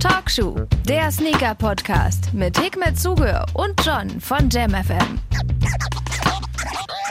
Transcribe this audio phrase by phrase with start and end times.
[0.00, 0.56] Talkshow,
[0.88, 5.18] der Sneaker-Podcast mit Hikmet Zuge und John von JamFM.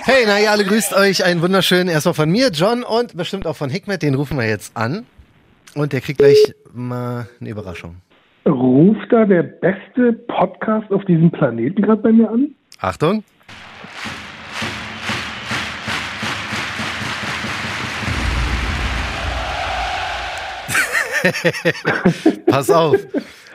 [0.05, 1.23] Hey, na ja, alle grüßt euch.
[1.23, 4.01] Einen wunderschönen erstmal von mir, John, und bestimmt auch von Hikmet.
[4.01, 5.05] Den rufen wir jetzt an.
[5.75, 7.97] Und der kriegt gleich mal eine Überraschung.
[8.47, 12.55] Ruft da der beste Podcast auf diesem Planeten gerade bei mir an?
[12.79, 13.23] Achtung.
[22.45, 22.95] Pass auf.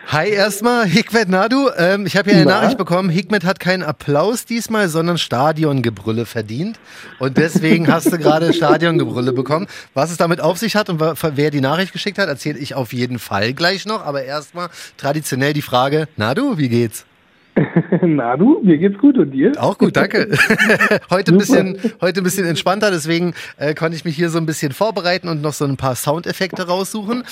[0.08, 1.70] Hi erstmal, Hikmet Nadu.
[1.76, 2.60] Ähm, ich habe hier eine Na?
[2.60, 3.08] Nachricht bekommen.
[3.08, 6.78] Hikmet hat keinen Applaus diesmal, sondern Stadiongebrülle verdient.
[7.18, 9.68] Und deswegen hast du gerade Stadiongebrülle bekommen.
[9.94, 12.92] Was es damit auf sich hat und wer die Nachricht geschickt hat, erzähle ich auf
[12.92, 14.04] jeden Fall gleich noch.
[14.04, 17.06] Aber erstmal traditionell die Frage, Nadu, wie geht's?
[18.02, 19.52] Na du, mir geht's gut und dir?
[19.58, 20.28] Auch gut, danke.
[21.10, 24.46] heute, ein bisschen, heute ein bisschen entspannter, deswegen äh, konnte ich mich hier so ein
[24.46, 27.24] bisschen vorbereiten und noch so ein paar Soundeffekte raussuchen.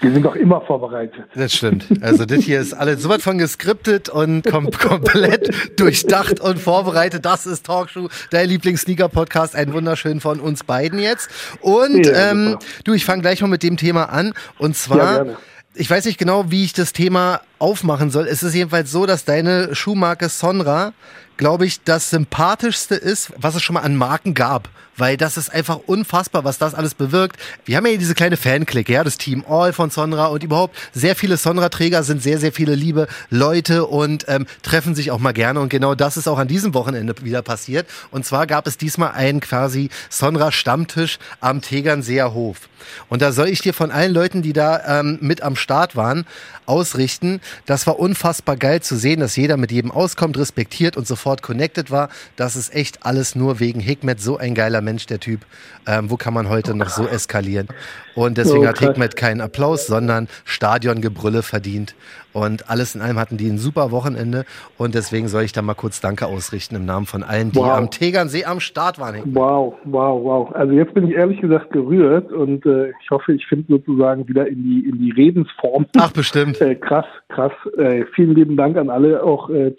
[0.00, 1.24] Wir sind doch immer vorbereitet.
[1.34, 1.86] Das stimmt.
[2.02, 7.24] Also das hier ist alles sowas von geskriptet und kom komplett durchdacht und vorbereitet.
[7.24, 9.56] Das ist Talkshow, dein Lieblings-Sneaker-Podcast.
[9.56, 11.30] Ein wunderschön von uns beiden jetzt.
[11.60, 14.34] Und Ja, ähm, du, ich fange gleich mal mit dem Thema an.
[14.58, 15.36] Und Ja, zwar, gerne.
[15.74, 18.26] ich weiß nicht genau, wie ich das Thema aufmachen soll.
[18.26, 20.92] Es ist jedenfalls so, dass deine Schuhmarke Sonra,
[21.36, 24.68] glaube ich, das sympathischste ist, was es schon mal an Marken gab.
[24.96, 27.36] Weil das ist einfach unfassbar, was das alles bewirkt.
[27.64, 30.76] Wir haben ja hier diese kleine Fanklicke, ja, das Team All von Sonra und überhaupt
[30.92, 35.32] sehr viele Sonra-Träger sind sehr, sehr viele liebe Leute und ähm, treffen sich auch mal
[35.32, 35.58] gerne.
[35.58, 37.88] Und genau das ist auch an diesem Wochenende wieder passiert.
[38.12, 42.68] Und zwar gab es diesmal einen quasi Sonra-Stammtisch am Tegernseer Hof.
[43.08, 46.24] Und da soll ich dir von allen Leuten, die da ähm, mit am Start waren,
[46.66, 47.40] ausrichten.
[47.66, 51.90] Das war unfassbar geil zu sehen, dass jeder mit jedem auskommt, respektiert und sofort connected
[51.90, 52.08] war.
[52.36, 54.20] Das ist echt alles nur wegen Hikmet.
[54.20, 55.40] So ein geiler Mensch, der Typ.
[55.86, 57.68] Ähm, wo kann man heute noch so eskalieren?
[58.14, 58.78] Und deswegen Oh, hat.
[58.78, 61.94] Hikmet keinen Applaus, sondern Stadiongebrülle verdient.
[62.34, 64.44] Und alles in allem hatten die ein super Wochenende.
[64.76, 67.70] Und deswegen soll ich da mal kurz Danke ausrichten im Namen von allen, die Wow.
[67.78, 69.22] am Tegernsee am Start waren.
[69.34, 70.52] Wow, wow, wow.
[70.54, 74.46] Also jetzt bin ich ehrlich gesagt gerührt und äh, ich hoffe, ich finde sozusagen wieder
[74.46, 75.86] in die in die Redensform.
[75.96, 76.60] Ach, bestimmt.
[76.64, 77.52] Äh, krass, krass.
[77.78, 79.22] Äh, vielen lieben Dank an alle.
[79.22, 79.72] Auch äh,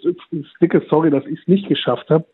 [0.60, 2.24] dicke Sorry, dass ich es nicht geschafft habe.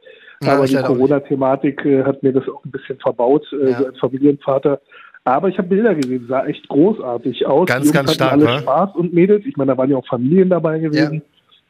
[0.42, 0.76] Ja, Aber die.
[0.76, 3.78] Corona-Thematik äh, hat mir das auch ein bisschen verbaut, äh, Ja.
[3.78, 4.80] so als Familienvater.
[5.24, 7.66] Aber ich habe Bilder gesehen, sah echt großartig aus.
[7.68, 8.58] Ganz, Die Jungs ganz stark, alle wa?
[8.58, 9.44] Spaß und Mädels.
[9.46, 11.22] Ich meine, da waren ja auch Familien dabei gewesen.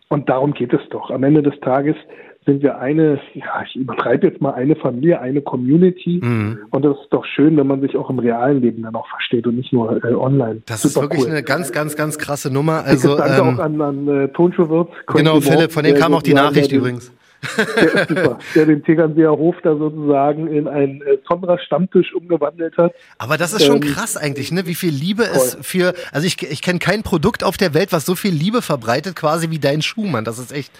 [0.09, 1.11] Und darum geht es doch.
[1.11, 1.97] Am Ende des Tages
[2.45, 6.21] sind wir eine, ja, ich übertreibe jetzt mal eine Familie, eine Community.
[6.23, 6.59] Mhm.
[6.71, 9.47] Und das ist doch schön, wenn man sich auch im realen Leben dann auch versteht
[9.47, 10.63] und nicht nur äh, online.
[10.67, 12.83] Das ist wirklich eine ganz, ganz, ganz krasse Nummer.
[12.85, 14.89] Also, Danke ähm, auch an, an äh, Tonschuhwirt.
[15.15, 17.13] genau, Philipp, von dem kam auch die Nachricht den- übrigens.
[17.43, 18.39] Der super.
[18.55, 22.93] Der den Tegernseer Hof da sozusagen in einen äh, Sonra-Stammtisch umgewandelt hat.
[23.19, 24.67] Aber das ist schon Ähm, krass eigentlich, ne?
[24.67, 25.63] Wie viel Liebe es voll.
[25.63, 29.17] für, also ich, ich kenne kein Produkt auf der Welt, was so viel Liebe verbreitet,
[29.17, 30.25] quasi wie dein Schuh, Mann.
[30.25, 30.73] Das ist echt,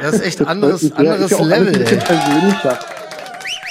[0.00, 2.78] das ist echt Das anderes, ist ja- anderes ja Level, ein persönlicher.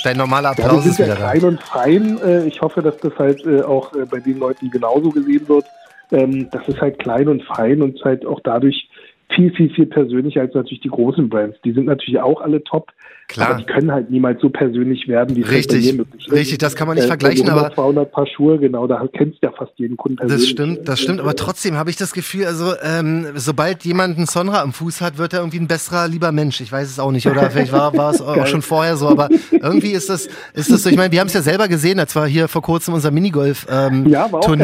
[0.03, 1.29] Dein normaler Ja, wir Applaus sind ist ja wieder da.
[1.31, 2.19] klein und fein.
[2.25, 5.65] Äh, Ich hoffe, dass das halt äh, auch äh, bei den Leuten genauso gesehen wird.
[6.11, 8.89] Ähm, Das ist halt klein und fein und halt auch dadurch
[9.35, 11.59] viel, viel, viel persönlicher als natürlich die großen Brands.
[11.63, 12.91] Die sind natürlich auch alle top.
[13.31, 13.49] Klar.
[13.51, 16.31] Aber die können halt niemals so persönlich werden, wie es halt Richtig, möglich ist.
[16.33, 18.87] richtig, das kann man nicht Äh, vergleichen, wenn du aber 100, 200 Paar Schuhe, genau,
[18.87, 20.49] da kennst du ja fast jeden Kunden Das persönlich.
[20.49, 24.61] stimmt, das stimmt, aber trotzdem habe ich das Gefühl, also ähm, sobald jemand einen Sonra
[24.61, 26.61] am Fuß hat, wird er irgendwie ein besserer, lieber Mensch.
[26.61, 29.29] Ich weiß es auch nicht, oder vielleicht war, war es auch schon vorher so, aber
[29.51, 30.89] irgendwie ist das, ist das so.
[30.89, 34.05] Ich meine, wir haben es ja selber gesehen, als wir hier vor kurzem unser Minigolf-Turnier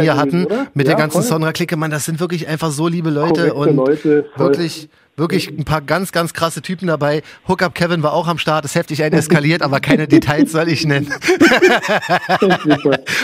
[0.02, 1.22] ähm, Ja, hatten mit Ja, der ganzen.
[1.24, 1.78] Sonra-Clique.
[1.78, 4.90] Mann, das sind wirklich einfach so liebe Leute Korrekte und Leute, wirklich.
[5.20, 7.24] Wirklich ein paar ganz, ganz krasse Typen dabei.
[7.48, 10.86] Hookup Kevin war auch am Start, ist heftig ein eskaliert, aber keine Details soll ich
[10.86, 11.12] nennen.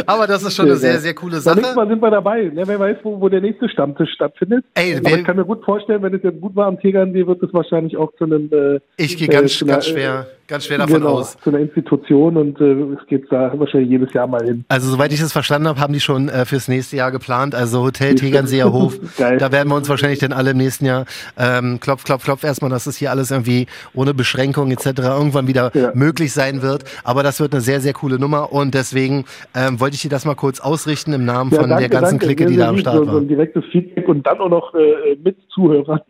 [0.07, 1.57] Aber das ist schon eine sehr, sehr coole Sache.
[1.57, 2.45] nächsten Mal sind wir dabei.
[2.45, 4.65] Ne, wer weiß, wo, wo der nächste Stammtisch stattfindet.
[4.73, 7.43] Ey, Aber ich kann mir gut vorstellen, wenn es jetzt gut war am Tegernsee, wird
[7.43, 10.77] es wahrscheinlich auch zu einem äh, Ich gehe äh, ganz, einer, ganz schwer, ganz schwer
[10.77, 11.37] davon genau, aus.
[11.39, 14.65] zu einer Institution und äh, es geht da wahrscheinlich jedes Jahr mal hin.
[14.67, 17.55] Also soweit ich es verstanden habe, haben die schon äh, fürs nächste Jahr geplant.
[17.55, 18.97] Also Hotel Tegernseer Hof.
[19.17, 19.37] Geil.
[19.37, 21.05] Da werden wir uns wahrscheinlich dann alle im nächsten Jahr
[21.37, 24.85] ähm, klopf, klopf, klopf erstmal, dass es hier alles irgendwie ohne Beschränkung etc.
[24.99, 25.91] irgendwann wieder Ja.
[25.93, 26.83] möglich sein wird.
[27.03, 29.25] Aber das wird eine sehr, sehr coole Nummer und deswegen
[29.55, 32.49] ähm, wollte ich dir das mal kurz ausrichten im Namen von der ganzen Clique, Sehr,
[32.51, 33.17] die da am Start so, so war.
[33.21, 36.01] ein direktes Feedback und dann auch noch äh, mit Zuhörern.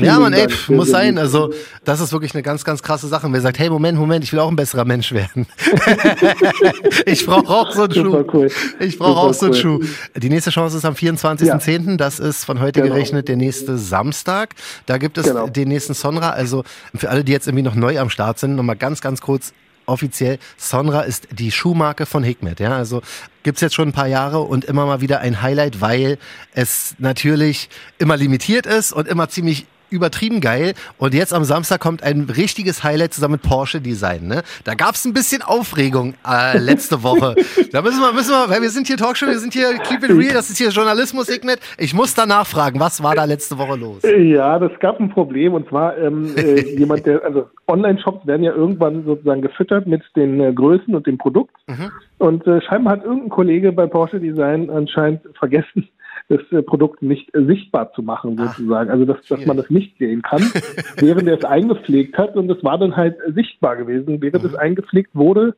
[0.00, 1.18] Ja, man, ey, pf, muss sein.
[1.18, 1.52] Also,
[1.84, 3.26] das ist wirklich eine ganz, ganz krasse Sache.
[3.26, 5.46] Und wer sagt, hey, Moment, Moment, ich will auch ein besserer Mensch werden.
[7.06, 8.24] ich brauche auch so einen Schuh.
[8.32, 8.50] Cool.
[8.80, 9.80] Ich brauche auch so einen Schuh.
[10.16, 11.96] Die nächste Chance ist am 24.10.
[11.96, 12.94] Das ist von heute Genau.
[12.94, 14.54] gerechnet der nächste Samstag.
[14.86, 15.48] Da gibt es Genau.
[15.48, 16.30] den nächsten Sonra.
[16.30, 16.64] Also
[16.94, 19.52] für alle, die jetzt irgendwie noch neu am Start sind, nochmal ganz, ganz kurz
[19.88, 22.60] offiziell, Sonra ist die Schuhmarke von Hikmet.
[22.60, 23.02] Ja, also
[23.42, 26.18] gibt's jetzt schon ein paar Jahre und immer mal wieder ein Highlight, weil
[26.52, 27.68] es natürlich
[27.98, 30.74] immer limitiert ist und immer ziemlich übertrieben geil.
[30.98, 34.26] Und jetzt am Samstag kommt ein richtiges Highlight zusammen mit Porsche Design.
[34.26, 34.42] Ne?
[34.64, 37.34] Da gab es ein bisschen Aufregung äh, letzte Woche.
[37.72, 40.10] da müssen wir, müssen wir, weil wir sind hier Talkshow, wir sind hier Keep It
[40.10, 41.60] Real, das ist hier Journalismus, Ignet.
[41.78, 44.02] Ich muss da nachfragen, was war da letzte Woche los?
[44.02, 48.52] Ja, das gab ein Problem und zwar ähm, äh, jemand, der, also Online-Shops werden ja
[48.52, 51.54] irgendwann sozusagen gefüttert mit den äh, Größen und dem Produkt.
[51.66, 51.90] Mhm.
[52.18, 55.88] Und äh, scheinbar hat irgendein Kollege bei Porsche Design anscheinend vergessen,
[56.28, 58.90] das äh, Produkt nicht äh, sichtbar zu machen, sozusagen.
[58.90, 60.42] Ach, also, dass, dass man das nicht sehen kann,
[60.96, 62.36] während er es eingepflegt hat.
[62.36, 64.50] Und es war dann halt sichtbar gewesen, während mhm.
[64.50, 65.56] es eingepflegt wurde.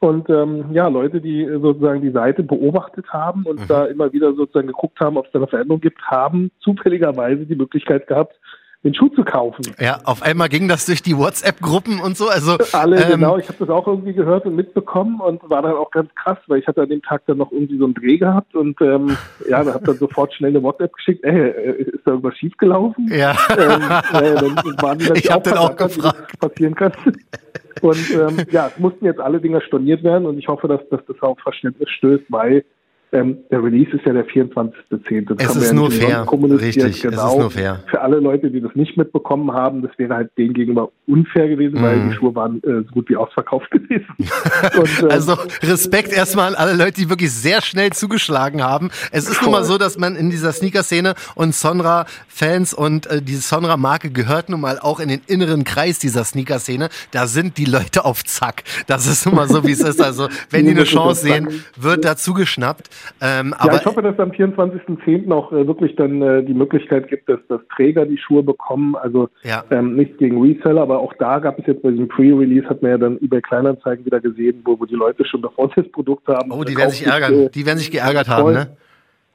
[0.00, 3.68] Und ähm, ja, Leute, die sozusagen die Seite beobachtet haben und mhm.
[3.68, 7.54] da immer wieder sozusagen geguckt haben, ob es da eine Veränderung gibt, haben zufälligerweise die
[7.54, 8.36] Möglichkeit gehabt,
[8.84, 9.62] den Schuh zu kaufen.
[9.78, 12.28] Ja, auf einmal ging das durch die WhatsApp-Gruppen und so.
[12.28, 13.36] Also alle ähm, genau.
[13.38, 16.58] Ich habe das auch irgendwie gehört und mitbekommen und war dann auch ganz krass, weil
[16.58, 19.16] ich hatte an dem Tag dann noch irgendwie so einen Dreh gehabt und ähm,
[19.48, 21.24] ja, da habe dann sofort schnell eine WhatsApp geschickt.
[21.24, 23.08] Ey, äh, ist da irgendwas schiefgelaufen?
[23.12, 23.36] Ja.
[23.50, 23.82] Ähm,
[24.20, 26.92] äh, dann waren die ich habe dann auch gefragt, was passieren kann.
[27.82, 31.00] Und ähm, ja, es mussten jetzt alle Dinger storniert werden und ich hoffe, dass, dass
[31.06, 32.64] das auf Verständnis stößt, weil
[33.12, 35.34] ähm, der Release ist ja der 24.10.
[35.38, 36.26] Es ist ja nur fair.
[36.30, 37.26] Richtig, genau.
[37.26, 37.84] es ist nur fair.
[37.90, 41.80] Für alle Leute, die das nicht mitbekommen haben, das wäre halt denen gegenüber unfair gewesen,
[41.80, 41.82] mm.
[41.82, 42.10] weil mhm.
[42.10, 44.06] die Schuhe waren äh, so gut wie ausverkauft gewesen.
[44.18, 48.90] Und, ähm, also Respekt erstmal an alle Leute, die wirklich sehr schnell zugeschlagen haben.
[49.10, 53.42] Es ist nun mal so, dass man in dieser Sneaker-Szene und Sonra-Fans und äh, diese
[53.42, 56.88] Sonra-Marke gehört nun mal auch in den inneren Kreis dieser Sneaker-Szene.
[57.10, 58.64] Da sind die Leute auf Zack.
[58.86, 60.00] Das ist nun mal so, wie es ist.
[60.00, 62.88] Also wenn die eine Chance sehen, wird da zugeschnappt.
[63.20, 65.30] Ähm, ja, ich hoffe, dass am 24.10.
[65.32, 68.96] auch äh, wirklich dann äh, die Möglichkeit gibt, dass, dass Träger die Schuhe bekommen.
[68.96, 69.64] Also ja.
[69.70, 72.90] ähm, nichts gegen Reseller, aber auch da gab es jetzt bei diesem Pre-Release, hat man
[72.92, 76.50] ja dann eBay Kleinanzeigen wieder gesehen, wo, wo die Leute schon davor das Produkt haben.
[76.50, 77.34] Oh, die werden sich ärgern.
[77.34, 78.76] Äh, die werden sich geärgert haben, ne?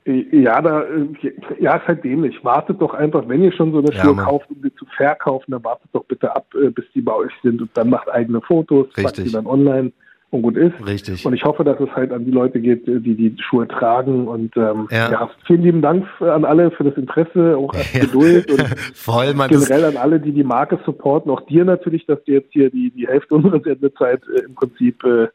[0.06, 1.08] Äh, ja, da, äh,
[1.60, 2.44] ja, ist halt dämlich.
[2.44, 4.26] Wartet doch einfach, wenn ihr schon so eine ja, Schuhe Mann.
[4.26, 7.62] kauft, um sie zu verkaufen, dann wartet doch bitte ab, bis die bei euch sind
[7.62, 9.92] und dann macht eigene Fotos, packt die dann online
[10.30, 10.74] und gut ist.
[10.86, 11.26] Richtig.
[11.26, 14.28] Und ich hoffe, dass es halt an die Leute geht, die die Schuhe tragen.
[14.28, 15.12] Und ähm, ja.
[15.12, 18.02] ja vielen lieben Dank an alle für das Interesse, auch ja.
[18.02, 18.62] Geduld und
[18.94, 21.32] Voll, man, generell an alle, die die Marke supporten.
[21.32, 25.04] Auch dir natürlich, dass du jetzt hier die, die Hälfte unserer Sendezeit äh, im Prinzip
[25.06, 25.28] äh,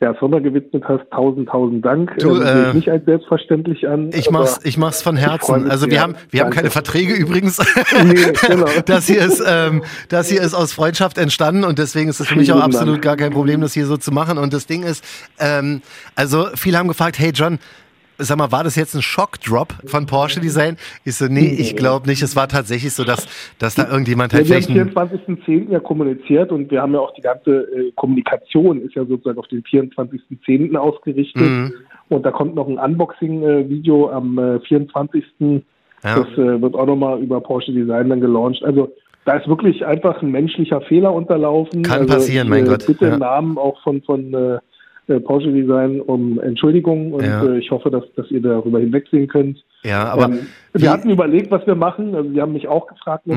[0.00, 1.10] ja, Sonder gewidmet hast.
[1.10, 2.16] Tausend, tausend Dank.
[2.18, 4.10] Du, ähm, äh, nicht als selbstverständlich an.
[4.12, 5.68] Ich mach's, ich mach's von Herzen.
[5.68, 7.58] Also wir haben, wir haben keine Verträge übrigens.
[8.04, 8.66] Nee, genau.
[8.86, 12.36] das hier ist, ähm, das hier ist aus Freundschaft entstanden und deswegen ist es für
[12.36, 14.38] mich auch absolut gar kein Problem, das hier so zu machen.
[14.38, 15.04] Und das Ding ist,
[15.40, 15.82] ähm,
[16.14, 17.58] also viele haben gefragt, hey John,
[18.18, 20.76] sag mal, war das jetzt ein Schockdrop von Porsche Design?
[21.04, 22.22] Ich so, nee, ich glaube nicht.
[22.22, 23.26] Es war tatsächlich so, dass,
[23.58, 25.70] dass da irgendjemand halt ja, Wir haben am 24.10.
[25.70, 29.48] ja kommuniziert und wir haben ja auch die ganze äh, Kommunikation ist ja sozusagen auf
[29.48, 30.76] den 24.10.
[30.76, 31.42] ausgerichtet.
[31.42, 31.74] Mhm.
[32.08, 35.24] Und da kommt noch ein Unboxing-Video am äh, 24.
[35.40, 35.60] Ja.
[36.02, 38.62] Das äh, wird auch nochmal über Porsche Design dann gelauncht.
[38.64, 38.92] Also
[39.24, 41.82] da ist wirklich einfach ein menschlicher Fehler unterlaufen.
[41.82, 42.86] Kann also, passieren, mein Gott.
[42.86, 43.14] Bitte ja.
[43.14, 44.34] im Namen auch von, von
[45.08, 47.44] äh, Porsche Design um Entschuldigung und ja.
[47.44, 49.64] äh, ich hoffe, dass, dass ihr darüber hinwegsehen könnt.
[49.84, 52.14] Ja, aber ähm, wir hatten überlegt, was wir machen.
[52.14, 53.34] Also wir haben mich auch gefragt mhm.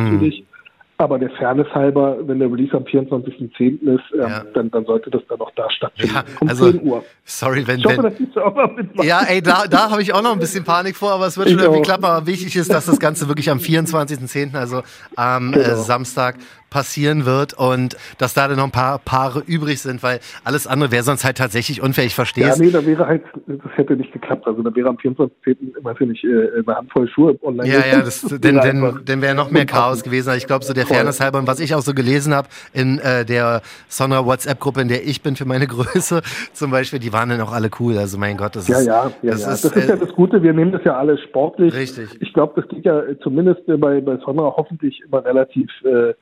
[1.01, 3.81] Aber der Fairness halber, wenn der Release am 24.10.
[3.81, 4.43] ist, ähm, ja.
[4.53, 6.13] dann, dann sollte das dann auch da stattfinden.
[6.13, 7.03] Ja, um also, 10 Uhr.
[7.25, 7.79] Sorry, wenn.
[7.79, 9.07] Ich hoffe, wenn, dass mitmachen.
[9.07, 11.49] Ja, ey, da, da habe ich auch noch ein bisschen Panik vor, aber es wird
[11.49, 11.85] schon ich irgendwie auch.
[11.85, 12.05] klappen.
[12.05, 14.83] Aber wichtig ist, dass das Ganze wirklich am 24.10., also
[15.15, 15.69] am äh, genau.
[15.69, 16.35] äh, Samstag,
[16.71, 20.91] passieren wird und dass da dann noch ein paar Paare übrig sind, weil alles andere
[20.91, 22.05] wäre sonst halt tatsächlich unfair.
[22.05, 22.57] Ich verstehe es.
[22.57, 24.47] Ja, nee, da wäre halt, das hätte nicht geklappt.
[24.47, 25.83] Also da wäre am 24.10.
[25.83, 27.69] weiß ich nicht, äh, eine Handvoll Schuhe online.
[27.69, 30.33] Ja, ja, das, denn, denn, denn wäre noch mehr Chaos gewesen.
[30.37, 33.25] Ich glaube, so der Fairness halber und was ich auch so gelesen habe in äh,
[33.25, 36.21] der Sonra WhatsApp-Gruppe, in der ich bin für meine Größe
[36.53, 37.97] zum Beispiel, die waren dann auch alle cool.
[37.97, 39.53] Also mein Gott, das ja, ist, ja, ja, das, ja.
[39.53, 40.43] Ist, das ist ja das Gute.
[40.43, 41.73] Wir nehmen das ja alles sportlich.
[41.73, 42.09] Richtig.
[42.21, 46.13] Ich glaube, das geht ja zumindest bei, bei Sonra hoffentlich immer relativ äh,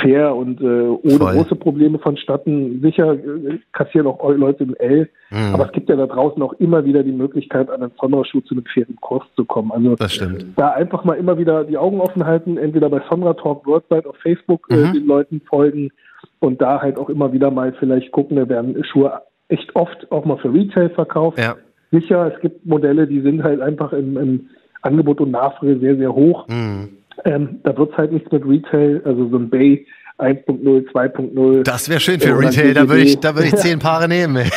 [0.00, 1.32] fair und äh, ohne Voll.
[1.34, 2.80] große Probleme vonstatten.
[2.82, 5.54] Sicher äh, kassieren auch Leute im L, mhm.
[5.54, 8.54] aber es gibt ja da draußen auch immer wieder die Möglichkeit, an einen Sonderschuh zu
[8.54, 9.72] einem fairen Kurs zu kommen.
[9.72, 10.46] Also das stimmt.
[10.56, 14.16] da einfach mal immer wieder die Augen offen halten, entweder bei Sonra Talk Worldwide auf
[14.22, 14.84] Facebook äh, mhm.
[14.84, 15.90] äh, den Leuten folgen
[16.38, 20.24] und da halt auch immer wieder mal vielleicht gucken, da werden Schuhe echt oft auch
[20.24, 21.38] mal für Retail verkauft.
[21.38, 21.56] Ja.
[21.90, 24.48] Sicher, es gibt Modelle, die sind halt einfach im, im
[24.80, 26.48] Angebot und Nachfrage sehr, sehr hoch.
[26.48, 26.88] Mhm.
[27.24, 29.86] Ähm, da wird es halt nichts mit Retail, also so ein Bay
[30.18, 31.62] 1.0, 2.0.
[31.64, 34.36] Das wäre schön für Retail, da würde ich, da würde ich zehn Paare nehmen.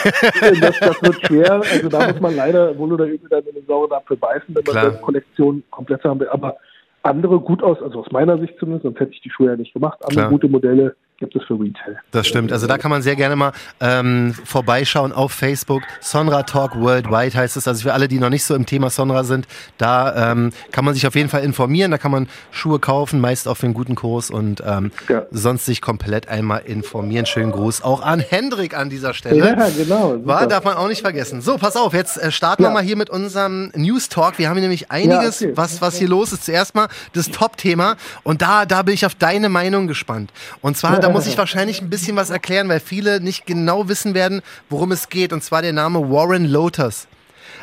[0.61, 3.65] das, das wird schwer, also da muss man leider wohl oder übel dann in den
[3.65, 6.29] sauren Apfel beißen, wenn man die Kollektion komplett haben will.
[6.29, 6.57] Aber
[7.03, 9.73] andere gut aus, also aus meiner Sicht zumindest, sonst hätte ich die Schuhe ja nicht
[9.73, 10.29] gemacht, andere Klar.
[10.29, 11.97] gute Modelle gibt es für Retail.
[12.11, 12.51] Das stimmt.
[12.51, 15.83] Also da kann man sehr gerne mal ähm, vorbeischauen auf Facebook.
[16.01, 17.67] Sonra Talk Worldwide heißt es.
[17.67, 20.93] Also für alle, die noch nicht so im Thema Sonra sind, da ähm, kann man
[20.93, 21.91] sich auf jeden Fall informieren.
[21.91, 25.23] Da kann man Schuhe kaufen, meist auf einen guten Kurs und ähm, ja.
[25.31, 27.25] sonst sich komplett einmal informieren.
[27.25, 29.37] Schönen Gruß auch an Hendrik an dieser Stelle.
[29.37, 30.17] Ja, genau.
[30.25, 31.41] War, darf man auch nicht vergessen.
[31.41, 32.69] So, pass auf, jetzt äh, starten ja.
[32.69, 34.37] wir mal hier mit unserem News Talk.
[34.37, 35.57] Wir haben hier nämlich einiges, ja, okay.
[35.57, 36.43] was, was hier los ist.
[36.43, 40.31] Zuerst mal das Top-Thema und da, da bin ich auf deine Meinung gespannt.
[40.61, 44.13] Und zwar da muss ich wahrscheinlich ein bisschen was erklären, weil viele nicht genau wissen
[44.13, 45.33] werden, worum es geht.
[45.33, 47.07] Und zwar der Name Warren Lotus.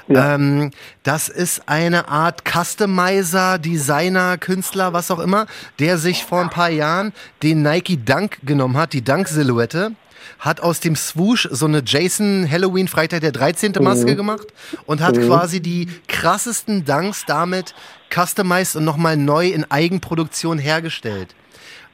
[0.09, 0.35] Ja.
[0.35, 0.71] Ähm,
[1.03, 5.47] das ist eine Art Customizer, Designer, Künstler, was auch immer,
[5.79, 9.93] der sich vor ein paar Jahren den Nike Dunk genommen hat, die Dunk-Silhouette,
[10.39, 13.73] hat aus dem Swoosh so eine Jason Halloween Freitag der 13.
[13.81, 14.17] Maske mhm.
[14.17, 14.47] gemacht
[14.87, 15.27] und hat mhm.
[15.27, 17.75] quasi die krassesten Dunks damit
[18.13, 21.35] customized und nochmal neu in Eigenproduktion hergestellt.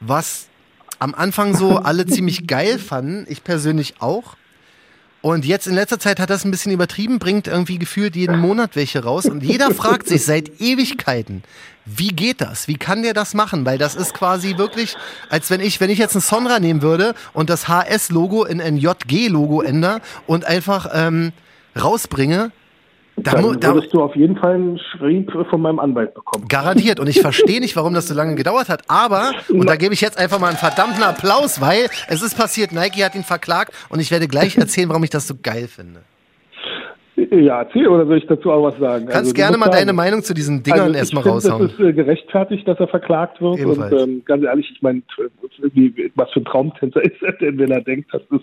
[0.00, 0.47] Was
[0.98, 4.36] am Anfang so alle ziemlich geil fanden, ich persönlich auch.
[5.20, 8.76] Und jetzt in letzter Zeit hat das ein bisschen übertrieben, bringt irgendwie gefühlt jeden Monat
[8.76, 9.26] welche raus.
[9.26, 11.42] Und jeder fragt sich seit Ewigkeiten,
[11.84, 12.68] wie geht das?
[12.68, 13.66] Wie kann der das machen?
[13.66, 14.96] Weil das ist quasi wirklich,
[15.28, 18.76] als wenn ich, wenn ich jetzt ein Sonra nehmen würde und das HS-Logo in ein
[18.76, 21.32] JG-Logo ändere und einfach ähm,
[21.80, 22.52] rausbringe,
[23.22, 26.46] da, dann würdest da, du auf jeden Fall einen Schrieb von meinem Anwalt bekommen.
[26.48, 27.00] Garantiert.
[27.00, 28.82] Und ich verstehe nicht, warum das so lange gedauert hat.
[28.88, 32.72] Aber, und da gebe ich jetzt einfach mal einen verdammten Applaus, weil es ist passiert,
[32.72, 36.00] Nike hat ihn verklagt und ich werde gleich erzählen, warum ich das so geil finde.
[37.30, 39.06] Ja, erzähl oder soll ich dazu auch was sagen?
[39.06, 41.66] Kannst also, gerne mal sagen, deine Meinung zu diesen Dingern also erstmal raushauen.
[41.66, 43.58] Es ist äh, gerechtfertigt, dass er verklagt wird.
[43.58, 43.92] Ebenfalls.
[43.92, 45.02] Und ähm, ganz ehrlich, ich meine,
[46.14, 48.40] was für ein Traumtänzer ist er denn, wenn er denkt, dass das.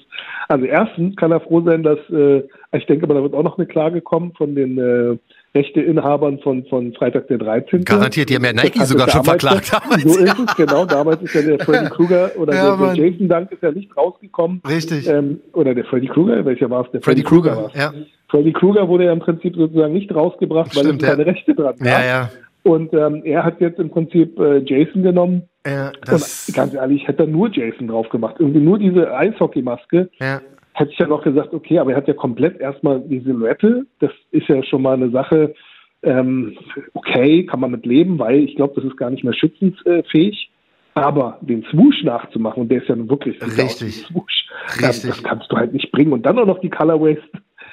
[0.50, 3.58] Also erstens kann er froh sein, dass äh, ich denke, aber da wird auch noch
[3.58, 5.17] eine Klage kommen von den äh,
[5.56, 7.86] Rechteinhabern von, von Freitag der 13.
[7.86, 9.72] Garantiert, die haben ja Nike sogar schon verklagt.
[9.72, 10.86] Damals, so ist es, genau.
[10.86, 13.96] Damals ist ja der Freddy Krueger oder ja, der, der, Jason Dank ist ja nicht
[13.96, 14.62] rausgekommen.
[14.68, 15.08] Richtig.
[15.08, 16.92] Ähm, oder der Freddy Krueger, welcher war es?
[16.92, 17.94] Der Freddy, Freddy Krueger, ja.
[18.30, 21.32] Freddy Krueger wurde ja im Prinzip sozusagen nicht rausgebracht, Stimmt, weil es keine ja.
[21.32, 21.88] Rechte dran gab.
[21.88, 22.30] Ja, ja.
[22.64, 25.44] Und ähm, er hat jetzt im Prinzip äh, Jason genommen.
[25.66, 28.36] Ja, und ganz ehrlich, hätte er nur Jason drauf gemacht.
[28.40, 30.10] Irgendwie nur diese Eishockeymaske.
[30.20, 30.42] Ja
[30.75, 33.86] hätte ich ja noch gesagt, okay, aber er hat ja komplett erstmal die Silhouette.
[34.00, 35.55] Das ist ja schon mal eine Sache,
[36.03, 36.58] ähm,
[36.94, 40.51] okay, kann man mit leben, weil ich glaube, das ist gar nicht mehr schützensfähig.
[40.94, 44.05] Aber den Swoosh nachzumachen, und der ist ja nun wirklich Richtig.
[44.05, 44.48] Swoosh,
[44.82, 45.10] Richtig.
[45.10, 46.13] das kannst du halt nicht bringen.
[46.13, 47.20] Und dann auch noch die Colorways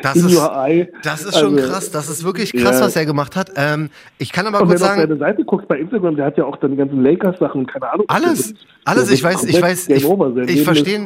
[0.02, 0.88] das in ist, your eye.
[1.02, 1.90] Das ist schon also, krass.
[1.90, 2.86] Das ist wirklich krass, ja.
[2.86, 3.52] was er gemacht hat.
[3.56, 5.00] Ähm, ich kann aber und kurz sagen.
[5.02, 7.02] Wenn du auf seine Seite guckst bei Instagram, der hat ja auch dann die ganzen
[7.02, 8.06] Lakers-Sachen, keine Ahnung.
[8.08, 8.54] Alles.
[8.84, 9.10] Alles.
[9.10, 10.04] Ich weiß, ich weiß, ich,
[10.48, 11.04] ich verstehe,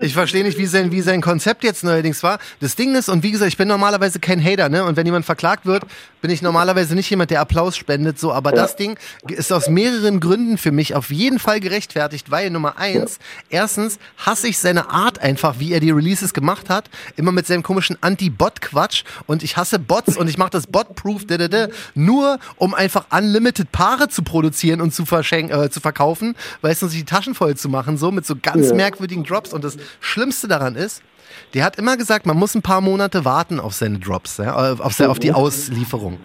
[0.00, 2.38] ich verstehe nicht, wie sein, wie sein Konzept jetzt neuerdings war.
[2.60, 4.84] Das Ding ist, und wie gesagt, ich bin normalerweise kein Hater, ne?
[4.84, 5.84] Und wenn jemand verklagt wird,
[6.20, 8.32] bin ich normalerweise nicht jemand, der Applaus spendet, so.
[8.32, 8.56] Aber ja.
[8.56, 13.18] das Ding ist aus mehreren Gründen für mich auf jeden Fall gerechtfertigt, weil Nummer eins,
[13.50, 13.60] ja.
[13.60, 16.90] erstens hasse ich seine Art einfach, wie er die Releases gemacht hat.
[17.16, 21.22] Immer mit seinem komischen Anti- Bot-Quatsch und ich hasse Bots und ich mache das Bot-Proof,
[21.94, 26.88] nur um einfach unlimited Paare zu produzieren und zu, verschenken, äh, zu verkaufen, weißt du,
[26.88, 28.74] sich die Taschen voll zu machen, so mit so ganz ja.
[28.74, 29.52] merkwürdigen Drops.
[29.52, 31.02] Und das Schlimmste daran ist,
[31.54, 35.00] der hat immer gesagt, man muss ein paar Monate warten auf seine Drops, ja, auf,
[35.00, 36.20] auf die Auslieferung.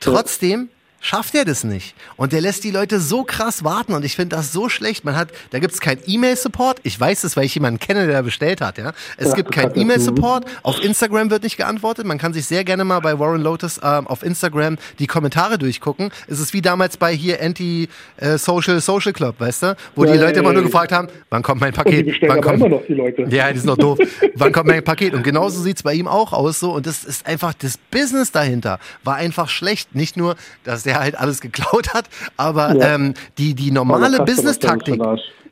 [0.00, 0.68] Trotzdem
[1.00, 1.94] schafft er das nicht.
[2.16, 5.04] Und der lässt die Leute so krass warten und ich finde das so schlecht.
[5.04, 6.80] Man hat, da gibt es keinen E-Mail-Support.
[6.82, 8.78] Ich weiß es, weil ich jemanden kenne, der bestellt hat.
[8.78, 10.46] Ja, es ja, gibt keinen E-Mail-Support.
[10.62, 12.06] Auf Instagram wird nicht geantwortet.
[12.06, 16.10] Man kann sich sehr gerne mal bei Warren Lotus ähm, auf Instagram die Kommentare durchgucken.
[16.26, 20.18] Es ist wie damals bei hier Anti-Social äh, Social Club, weißt du, wo ja, die
[20.18, 22.06] Leute ja, immer nur gefragt haben, wann kommt mein Paket?
[22.06, 23.26] Und die wann kommt immer noch die Leute.
[23.30, 23.98] Ja, die sind noch doof.
[24.34, 25.14] wann kommt mein Paket?
[25.14, 26.72] Und genauso sieht es bei ihm auch aus so.
[26.72, 29.94] Und das ist einfach das Business dahinter war einfach schlecht.
[29.94, 32.94] Nicht nur, dass der halt alles geklaut hat, aber ja.
[32.94, 35.00] ähm, die, die normale Business-Taktik,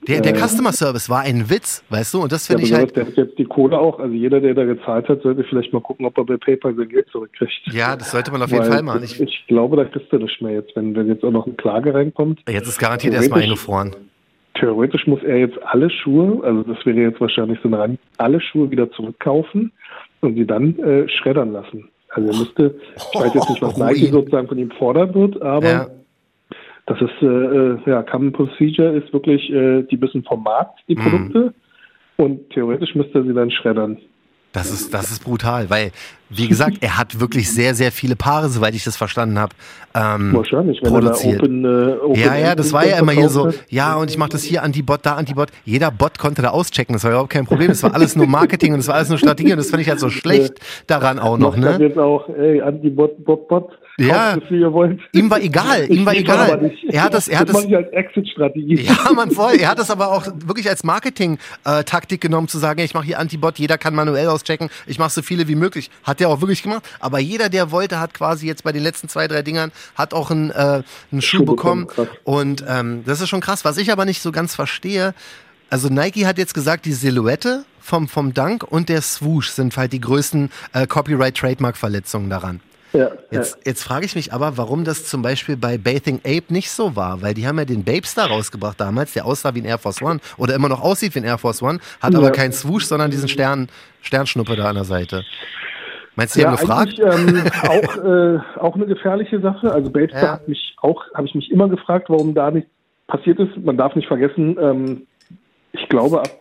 [0.09, 2.97] der, der Customer Service war ein Witz, weißt du, und das finde ja, ich halt.
[2.97, 5.81] Der hat jetzt die Kohle auch, also jeder, der da gezahlt hat, sollte vielleicht mal
[5.81, 7.53] gucken, ob er bei PayPal sein Geld zurückkriegt.
[7.73, 9.03] Ja, das sollte man auf jeden Fall machen.
[9.03, 11.57] Ich, ich, glaube, da kriegst du nicht mehr jetzt, wenn, wenn jetzt auch noch eine
[11.57, 12.41] Klage reinkommt.
[12.49, 13.97] Jetzt ist garantiert erstmal eingefroren.
[14.55, 18.71] Theoretisch muss er jetzt alle Schuhe, also das wäre jetzt wahrscheinlich so ein alle Schuhe
[18.71, 19.73] wieder zurückkaufen
[20.21, 21.91] und sie dann äh, schreddern lassen.
[22.17, 25.67] Also er müsste, ich weiß jetzt nicht, was Nike sozusagen von ihm fordern wird, aber
[25.67, 25.87] ja.
[26.87, 30.97] das ist, äh, äh, ja, Common Procedure ist wirklich, äh, die müssen vom Markt, die
[30.97, 31.01] mhm.
[31.01, 31.55] Produkte,
[32.17, 33.99] und theoretisch müsste er sie dann schreddern.
[34.57, 35.91] Das ist, das ist brutal, weil
[36.31, 39.55] wie gesagt, er hat wirklich sehr, sehr viele Paare, soweit ich das verstanden habe,
[39.95, 41.35] ähm, Wahrscheinlich, wenn produziert.
[41.35, 44.17] er Open, äh, Open ja, ja, das war ja immer hier so, ja, und ich
[44.17, 45.51] mache das hier Antibot, da Antibot.
[45.67, 47.69] Jeder Bot konnte da auschecken, das war überhaupt kein Problem.
[47.69, 49.91] Das war alles nur Marketing und das war alles nur Strategie und das finde ich
[49.91, 50.55] halt so schlecht
[50.87, 51.77] daran auch noch, ne?
[51.79, 53.79] jetzt auch, ey, Anti-Bot, Bot, Bot.
[53.99, 54.35] Ja.
[54.35, 55.01] kauft viel ihr wollt.
[55.13, 56.71] Ihm war egal, ihm war egal.
[56.89, 58.83] Er hat das, er hat das das, als Exit-Strategie.
[58.83, 59.55] ja, man voll.
[59.55, 63.59] Er hat das aber auch wirklich als Marketing-Taktik genommen, zu sagen, ich mache hier Antibot,
[63.59, 65.91] jeder kann manuell auschecken, ich mache so viele wie möglich.
[66.05, 66.85] Hat er auch wirklich gemacht.
[67.01, 70.31] Aber jeder, der wollte, hat quasi jetzt bei den letzten zwei, drei Dingern, hat auch
[70.31, 71.87] einen, äh, einen Schuh, Schuh bekommen.
[71.87, 72.09] bekommen.
[72.25, 73.65] Und ähm, das ist schon krass.
[73.65, 75.15] Was ich aber nicht so ganz verstehe,
[75.71, 79.93] also Nike hat jetzt gesagt, die Silhouette vom, vom Dunk und der Swoosh sind halt
[79.93, 82.61] die größten äh, Copyright-Trademark-Verletzungen daran.
[82.97, 86.71] Ja, Jetzt, jetzt frage ich mich aber, warum das zum Beispiel bei Bathing Ape nicht
[86.71, 89.79] so war, weil die haben ja den Babestar rausgebracht damals, der aussah wie ein Air
[89.79, 92.31] Force One oder immer noch aussieht wie ein Air Force One, hat aber Ja.
[92.31, 93.69] keinen Swoosh, sondern diesen Stern,
[94.01, 95.25] Sternschnuppe da an der Seite.
[96.15, 96.99] Meinst du, die ja, haben gefragt?
[96.99, 99.71] ähm, auch, äh, auch eine gefährliche Sache.
[99.71, 100.33] Also Babestar Ja.
[100.33, 102.71] hat mich auch, habe ich mich immer gefragt, warum da nichts
[103.07, 103.57] passiert ist.
[103.59, 105.07] Man darf nicht vergessen, ähm,
[105.73, 106.41] ich glaube, ab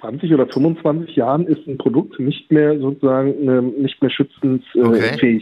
[0.00, 4.80] 20 oder 25 Jahren ist ein Produkt nicht mehr sozusagen ähm, nicht mehr schützensfähig äh,
[4.82, 5.40] Okay.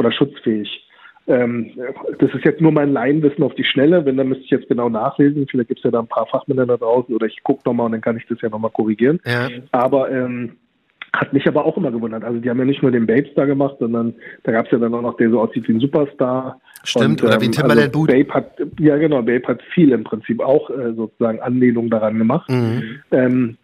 [0.00, 0.86] Oder schutzfähig.
[1.26, 1.70] Ähm,
[2.18, 4.04] das ist jetzt nur mein Laienwissen auf die Schnelle.
[4.04, 5.46] Wenn, dann müsste ich jetzt genau nachlesen.
[5.48, 7.92] Vielleicht gibt es ja da ein paar Fachmänner da draußen oder ich gucke nochmal und
[7.92, 9.20] dann kann ich das ja nochmal korrigieren.
[9.24, 9.48] Ja.
[9.70, 10.56] Aber ähm,
[11.12, 12.24] hat mich aber auch immer gewundert.
[12.24, 14.14] Also die haben ja nicht nur den Babestar gemacht, sondern
[14.44, 16.60] da gab es ja dann auch noch, der so aussieht wie ein Superstar.
[16.84, 18.08] Stimmt, oder wie ein Timberland also Boot.
[18.08, 22.48] Babe hat, ja genau, Babe hat viel im Prinzip auch äh, sozusagen Anlehnung daran gemacht.
[22.48, 23.00] Mhm.
[23.10, 23.56] Ähm,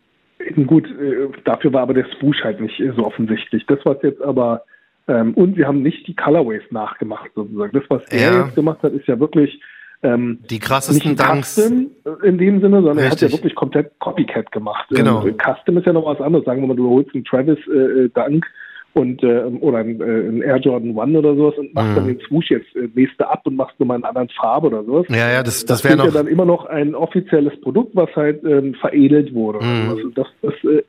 [0.67, 3.65] gut, äh, dafür war aber der Swoosh halt nicht so offensichtlich.
[3.67, 4.63] Das, was jetzt aber,
[5.09, 7.73] ähm, und sie haben nicht die Colorways nachgemacht sozusagen.
[7.73, 8.45] Das, was er Ja.
[8.45, 9.61] jetzt gemacht hat, ist ja wirklich
[10.03, 11.55] ähm, Die nicht krassesten Dunks.
[11.57, 11.91] Custom
[12.23, 13.33] in dem Sinne, sondern er hat ja Richtig.
[13.33, 14.87] wirklich komplett Copycat gemacht.
[14.91, 15.27] Genau.
[15.27, 16.45] Ähm, Custom ist ja noch was anderes.
[16.45, 18.45] Sagen wir mal, du holst einen Travis äh, äh, Dunk
[18.93, 21.95] und äh, oder ein, äh, ein Air Jordan One oder sowas und machst Mhm.
[21.97, 24.67] dann den Swoosh jetzt äh, nächste ab und machst nur mal in einer anderen Farbe
[24.69, 25.07] oder sowas.
[25.09, 26.15] Ja, ja, das, das Das wäre ist ja noch.
[26.15, 29.65] dann immer noch ein offizielles Produkt, was halt ähm, veredelt wurde.
[29.65, 29.89] Mhm.
[29.91, 30.83] Also das das äh,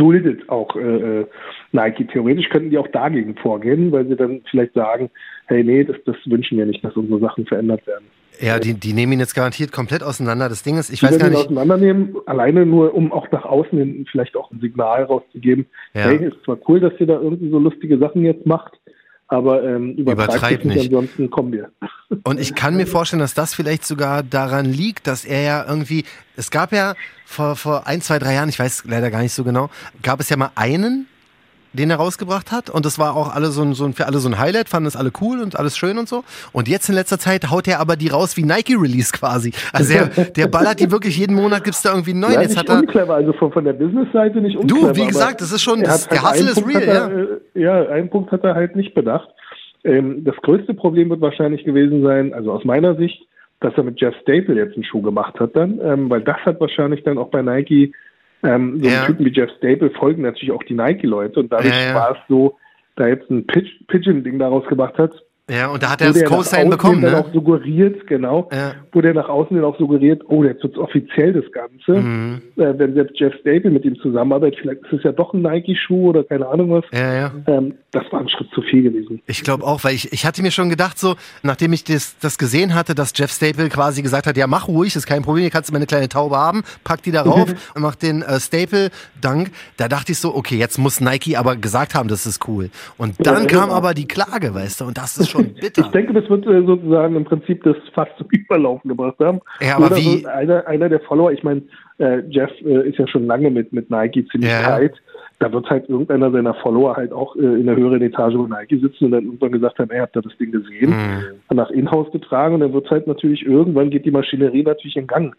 [0.00, 0.80] duldet auch äh,
[1.20, 1.26] äh,
[1.72, 2.06] Nike.
[2.06, 5.10] Theoretisch könnten die auch dagegen vorgehen, weil sie dann vielleicht sagen,
[5.46, 8.06] hey, nee, das, das wünschen wir nicht, dass unsere Sachen verändert werden.
[8.40, 10.48] Ja, die, die nehmen ihn jetzt garantiert komplett auseinander.
[10.48, 11.44] Das Ding ist, ich Die weiß gar ihn nicht.
[11.44, 15.66] auseinandernehmen, alleine nur, um auch nach außen hin vielleicht auch ein Signal rauszugeben.
[15.94, 16.06] Ja.
[16.06, 18.72] Hey, ist zwar cool, dass ihr da irgendwie so lustige Sachen jetzt macht,
[19.30, 20.78] aber ähm, nicht, nicht.
[20.86, 21.70] ansonsten kommen wir.
[22.24, 26.04] Und ich kann mir vorstellen, dass das vielleicht sogar daran liegt, dass er ja irgendwie,
[26.36, 29.44] es gab ja vor, vor ein, zwei, drei Jahren, ich weiß leider gar nicht so
[29.44, 29.70] genau,
[30.02, 31.06] gab es ja mal einen,
[31.72, 34.18] den er rausgebracht hat und das war auch alle so ein, so ein, für alle
[34.18, 36.24] so ein Highlight, fanden das alle cool und alles schön und so.
[36.52, 39.52] Und jetzt in letzter Zeit haut er aber die raus wie Nike Release quasi.
[39.72, 40.06] Also der,
[40.36, 42.32] der ballert die wirklich jeden Monat, gibt's da irgendwie einen neuen.
[42.34, 44.96] Ja, Jetzt hat er, unclever, also von, von der Business-Seite nicht unclever.
[44.96, 46.82] wie aber gesagt, das ist schon- das- hat der halt Hustle ist Punkt real,
[47.54, 47.88] er, äh, ja.
[47.90, 49.28] einen Punkt hat er halt nicht bedacht.
[49.84, 53.22] Ähm, das größte Problem wird wahrscheinlich gewesen sein, also aus meiner Sicht,
[53.60, 56.60] dass er mit Jeff Staple jetzt einen Schuh gemacht hat dann, ähm, weil das hat
[56.60, 57.92] wahrscheinlich dann auch bei Nike
[58.42, 59.06] ähm, so Ja.
[59.06, 61.94] Typen wie Jeff Staple folgen natürlich auch die Nike-Leute und dadurch Ja, ja.
[61.94, 62.56] war es so,
[62.96, 65.12] da jetzt ein Pigeon-Ding daraus gemacht hat,
[65.50, 67.18] ja, und da hat er das Co-Sign bekommen, dann ne?
[67.18, 68.74] auch suggeriert, genau, Ja.
[68.92, 72.00] wurde er nach außen dann auch suggeriert, oh, jetzt wird's offiziell das Ganze.
[72.00, 72.42] Mhm.
[72.56, 76.10] Äh, wenn selbst Jeff Staple mit ihm zusammenarbeitet, vielleicht ist es ja doch ein Nike-Schuh
[76.10, 76.84] oder keine Ahnung was.
[76.92, 77.32] Ja, ja.
[77.46, 79.20] Ähm, das war ein Schritt zu viel gewesen.
[79.26, 82.38] Ich glaube auch, weil ich, ich hatte mir schon gedacht, so, nachdem ich das, das
[82.38, 85.50] gesehen hatte, dass Jeff Staple quasi gesagt hat, ja, mach ruhig, ist kein Problem, hier
[85.50, 89.50] kannst du meine kleine Taube haben, pack die da rauf und mach den äh, Staple-Dank.
[89.76, 92.70] Da dachte ich so, okay, jetzt muss Nike aber gesagt haben, das ist cool.
[92.98, 93.74] Und dann Ja, kam genau.
[93.74, 95.82] aber die Klage, weißt du, und das ist schon bitter.
[95.82, 99.40] Ich denke, das wird äh, sozusagen im Prinzip das fast zum Überlaufen gebracht haben.
[99.60, 101.62] Ja, aber Oder wie- einer, einer der Follower, ich meine,
[101.98, 104.62] äh, Jeff äh, ist ja schon lange mit, mit Nike ziemlich Ja.
[104.78, 104.94] tight.
[105.38, 108.78] Da wird halt irgendeiner seiner Follower halt auch äh, in der höheren Etage von Nike
[108.78, 110.90] sitzen und dann irgendwann gesagt haben, ey, habt ihr das Ding gesehen?
[110.90, 111.56] Mhm.
[111.56, 115.34] Nach Inhouse getragen und dann wird halt natürlich irgendwann geht die Maschinerie natürlich in Gang.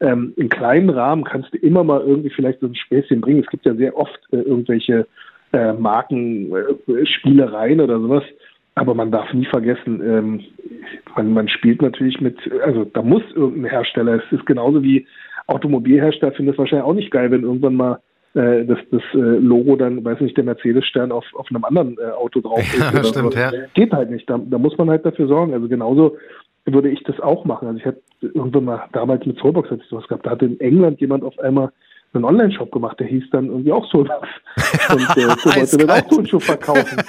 [0.00, 3.42] Ähm, Im kleinen Rahmen kannst du immer mal irgendwie vielleicht so ein Späßchen bringen.
[3.44, 5.06] Es gibt ja sehr oft äh, irgendwelche
[5.52, 8.24] äh, Markenspielereien oder sowas.
[8.76, 10.40] Aber man darf nie vergessen, ähm,
[11.16, 15.06] man, man spielt natürlich mit, also da muss irgendein Hersteller, es ist genauso wie
[15.46, 18.00] Automobilhersteller, finden es wahrscheinlich auch nicht geil, wenn irgendwann mal
[18.34, 22.10] äh, das, das äh, Logo dann, weiß nicht, der Mercedes-Stern auf, auf einem anderen äh,
[22.10, 22.78] Auto drauf ist.
[22.78, 23.38] Ja, oder stimmt, so.
[23.38, 23.52] ja.
[23.74, 25.54] Geht halt nicht, da, da muss man halt dafür sorgen.
[25.54, 26.16] Also genauso
[26.64, 27.68] würde ich das auch machen.
[27.68, 30.58] Also ich hatte irgendwann mal damals mit Soulbox hatte ich sowas gehabt, da hatte in
[30.60, 31.70] England jemand auf einmal
[32.14, 34.28] einen Online-Shop gemacht, der hieß dann irgendwie auch so was.
[34.94, 37.02] Und äh, so wollte dann auch Turnschuhe verkaufen.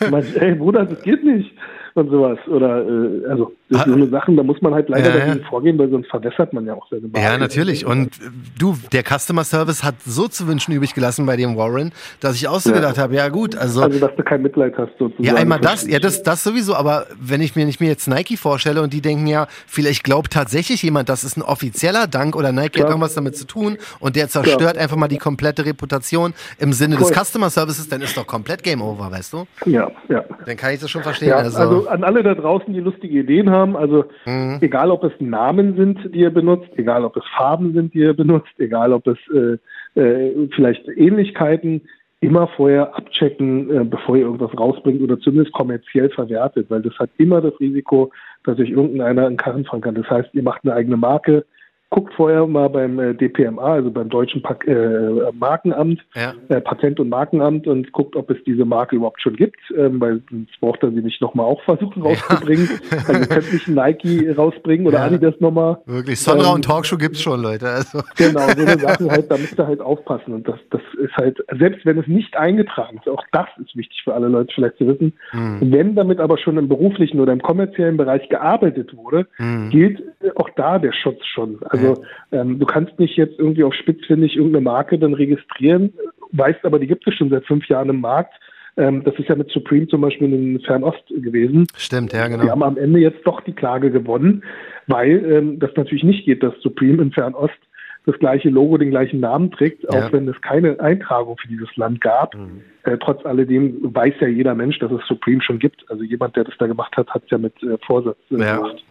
[0.00, 1.52] ich meinte, ey Bruder, das geht nicht
[1.94, 2.38] und sowas.
[2.48, 5.48] Oder äh, also das sind so Sachen, da muss man halt leider ja, dagegen ja.
[5.48, 7.20] vorgehen, weil sonst verwässert man ja auch seine Marke.
[7.20, 7.86] Ja, natürlich.
[7.86, 8.10] Und
[8.58, 12.48] du, der Customer Service hat so zu wünschen übrig gelassen bei dem Warren, dass ich
[12.48, 12.76] auch so ja.
[12.76, 13.82] gedacht habe, ja gut, also.
[13.82, 15.24] Also dass du kein Mitleid hast sozusagen.
[15.24, 18.36] Ja, einmal das, ja, das, das sowieso, aber wenn ich mir nicht mir jetzt Nike
[18.36, 22.52] vorstelle und die denken ja, vielleicht glaubt tatsächlich jemand, das ist ein offizieller Dank oder
[22.52, 24.82] Nike hat irgendwas damit zu tun und der zerstört Klar.
[24.82, 27.08] einfach mal die komplette Reputation im Sinne cool.
[27.08, 29.46] des Customer Services, dann ist doch komplett Game Over, weißt du?
[29.66, 30.24] Ja, ja.
[30.46, 31.32] Dann kann ich das schon verstehen.
[31.32, 34.58] also, also an alle da draußen, die lustige Ideen haben, also mhm.
[34.60, 38.14] egal ob es Namen sind, die ihr benutzt, egal ob es Farben sind, die ihr
[38.14, 41.82] benutzt, egal ob es äh, äh, vielleicht Ähnlichkeiten,
[42.20, 47.10] immer vorher abchecken, äh, bevor ihr irgendwas rausbringt oder zumindest kommerziell verwertet, weil das hat
[47.16, 48.12] immer das Risiko,
[48.44, 49.94] dass euch irgendeiner einen Karren fahren kann.
[49.94, 51.44] Das heißt, ihr macht eine eigene Marke,
[51.90, 56.34] guckt vorher mal beim äh, DPMA, also beim Deutschen pa äh, Markenamt, ja.
[56.48, 60.22] äh, Patent- und Markenamt und guckt, ob es diese Marke überhaupt schon gibt, ähm, weil
[60.30, 62.68] sonst braucht er sie nicht nochmal auch versuchen rauszubringen.
[62.90, 62.98] Ja.
[63.08, 65.06] Also ihr könnt nicht Nike rausbringen oder ja.
[65.06, 65.78] Adidas nochmal.
[65.86, 67.68] Wirklich, Sonra ähm, und Talkshow gibt's schon, Leute.
[67.68, 68.02] Also.
[68.16, 71.38] Genau, so eine Sachen halt, da müsst ihr halt aufpassen und das, das ist halt,
[71.58, 74.86] selbst wenn es nicht eingetragen ist, auch das ist wichtig für alle Leute vielleicht zu
[74.86, 75.58] wissen, mhm.
[75.72, 79.70] wenn damit aber schon im beruflichen oder im kommerziellen Bereich gearbeitet wurde, mhm.
[79.70, 80.02] gilt
[80.36, 81.58] auch da der Schutz schon.
[81.64, 85.92] Also also ähm, du kannst nicht jetzt irgendwie auf spitzfindig irgendeine Marke dann registrieren,
[86.32, 88.34] weißt aber, die gibt es schon seit fünf Jahren im Markt.
[88.76, 91.66] Ähm, das ist ja mit Supreme zum Beispiel in Fernost gewesen.
[91.76, 92.44] Stimmt, ja, genau.
[92.44, 94.44] Die haben am Ende jetzt doch die Klage gewonnen,
[94.86, 97.58] weil ähm, das natürlich nicht geht, dass Supreme in Fernost
[98.06, 99.90] das gleiche Logo, den gleichen Namen trägt, ja.
[99.90, 102.34] auch wenn es keine Eintragung für dieses Land gab.
[102.34, 102.62] Mhm.
[102.84, 105.84] Äh, trotz alledem weiß ja jeder Mensch, dass es Supreme schon gibt.
[105.90, 108.56] Also jemand, der das da gemacht hat, hat es ja mit äh, Vorsatz äh, ja.
[108.56, 108.84] gemacht.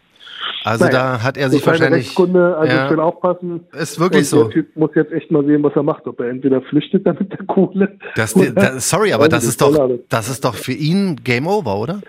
[0.63, 2.06] Also naja, da hat er sich wahrscheinlich.
[2.06, 3.62] Rechtskunde, also ja, ich will aufpassen.
[3.73, 4.43] Ist wirklich so.
[4.43, 6.06] Der Typ muss jetzt echt mal sehen, was er macht.
[6.08, 7.97] Ob er entweder flüchtet dann mit der Kohle.
[8.15, 12.02] Das, das, sorry, aber das ist doch, das ist doch für ihn Game Over, oder?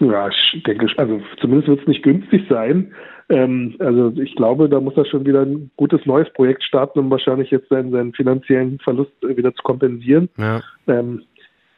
[0.00, 2.92] Ja, ich denke, also zumindest wird es nicht günstig sein.
[3.28, 7.10] Ähm, also ich glaube, da muss er schon wieder ein gutes neues Projekt starten, um
[7.10, 10.28] wahrscheinlich jetzt seinen, seinen finanziellen Verlust wieder zu kompensieren.
[10.36, 10.60] Ja.
[10.88, 11.22] Ähm,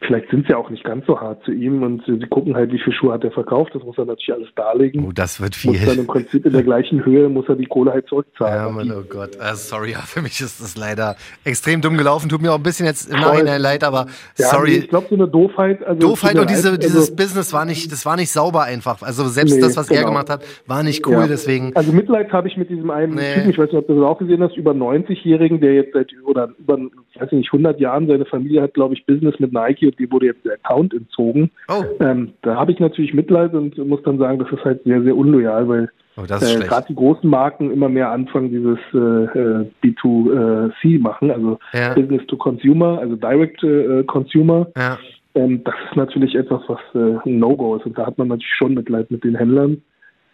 [0.06, 2.78] vielleicht sind sie auch nicht ganz so hart zu ihm und sie, gucken halt, wie
[2.78, 3.74] viel Schuhe hat er verkauft.
[3.74, 5.04] Das muss er natürlich alles darlegen.
[5.06, 5.72] Oh, das wird viel.
[5.72, 8.54] Muss dann im Prinzip in der gleichen Höhe muss er die Kohle halt zurückzahlen.
[8.54, 9.36] Ja, Mann, oh Gott.
[9.36, 12.28] Uh, sorry, für mich ist das leider extrem dumm gelaufen.
[12.28, 14.06] Tut mir auch ein bisschen jetzt im Nachhinein leid, aber
[14.38, 14.78] ja, sorry.
[14.78, 15.84] Ich glaube, so eine Doofheit.
[15.84, 19.02] Also Doofheit und diese, also, dieses Business war nicht, das war nicht sauber einfach.
[19.02, 20.00] Also selbst nee, das, was genau.
[20.00, 21.26] er gemacht hat, war nicht cool, ja.
[21.26, 21.74] deswegen.
[21.74, 23.34] Also Mitleid habe ich mit diesem einen nee.
[23.34, 26.12] Typen, ich weiß nicht, ob du das auch gesehen hast, über 90-Jährigen, der jetzt seit
[26.24, 29.91] oder über, weiß ich nicht, 100 Jahren, seine Familie hat, glaube ich, Business mit Nike
[29.92, 31.50] und die wurde jetzt der Account entzogen.
[31.68, 31.84] Oh.
[32.00, 35.16] Ähm, da habe ich natürlich Mitleid und muss dann sagen, das ist halt sehr, sehr
[35.16, 38.98] unloyal, weil oh, äh, gerade die großen Marken immer mehr anfangen, dieses äh,
[39.38, 41.94] äh B2C machen, also ja.
[41.94, 44.66] Business to Consumer, also Direct äh, Consumer.
[44.76, 44.98] Ja.
[45.34, 48.54] Ähm, das ist natürlich etwas, was äh, ein No-Go ist und da hat man natürlich
[48.56, 49.82] schon Mitleid mit den Händlern.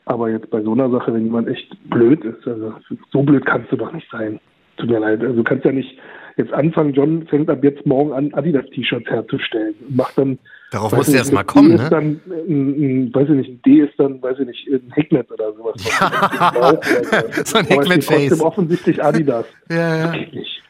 [0.04, 2.72] Aber jetzt bei so einer Sache, wenn jemand echt blöd ist, also
[3.12, 4.40] so blöd kannst du doch nicht sein.
[4.78, 5.20] Tut mir leid.
[5.20, 5.98] Also du kannst ja nicht
[6.38, 9.74] jetzt anfangen, John fängt ab jetzt morgen an, Adidas-T-Shirts herzustellen.
[9.88, 10.38] Macht dann.
[10.70, 11.88] Darauf muss erst mal kommen, ne?
[11.90, 15.30] Dann, ein, ein, weiß ich nicht, ein D ist dann, weiß ich nicht, ein Hecknet
[15.30, 15.76] oder sowas.
[16.00, 17.44] Ja.
[17.44, 18.28] so ein Hecknet-Face.
[18.28, 19.46] trotzdem offensichtlich Adidas.
[19.70, 20.14] ja, ja.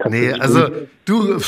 [0.08, 0.68] Nee, also
[1.04, 1.38] du,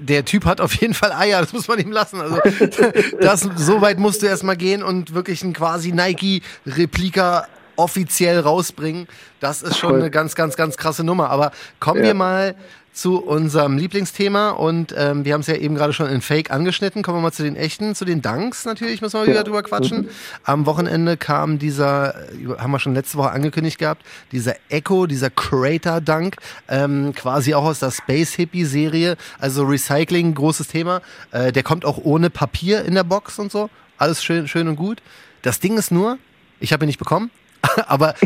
[0.00, 2.20] der Typ hat auf jeden Fall Eier, das muss man ihm lassen.
[2.20, 2.36] Also
[3.20, 7.46] das, so weit musst du erstmal gehen und wirklich ein quasi Nike-Replika
[7.78, 9.06] offiziell rausbringen.
[9.40, 11.30] Das ist schon eine ganz, ganz, ganz krasse Nummer.
[11.30, 12.06] Aber kommen ja.
[12.06, 12.54] wir mal
[12.98, 17.04] zu unserem Lieblingsthema und ähm, wir haben es ja eben gerade schon in Fake angeschnitten.
[17.04, 19.30] Kommen wir mal zu den echten, zu den Danks natürlich, müssen wir ja.
[19.30, 20.02] wieder drüber quatschen.
[20.02, 20.08] Mhm.
[20.42, 22.16] Am Wochenende kam dieser,
[22.58, 27.62] haben wir schon letzte Woche angekündigt gehabt, dieser Echo, dieser Crater Dank, ähm, quasi auch
[27.62, 31.00] aus der Space Hippie Serie, also Recycling, großes Thema.
[31.30, 33.70] Äh, der kommt auch ohne Papier in der Box und so.
[33.96, 35.02] Alles schön, schön und gut.
[35.42, 36.18] Das Ding ist nur,
[36.58, 37.30] ich habe ihn nicht bekommen,
[37.86, 38.16] aber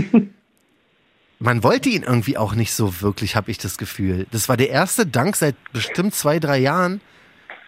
[1.42, 4.26] man wollte ihn irgendwie auch nicht so wirklich, habe ich das Gefühl.
[4.30, 7.00] Das war der erste Dank seit bestimmt zwei, drei Jahren.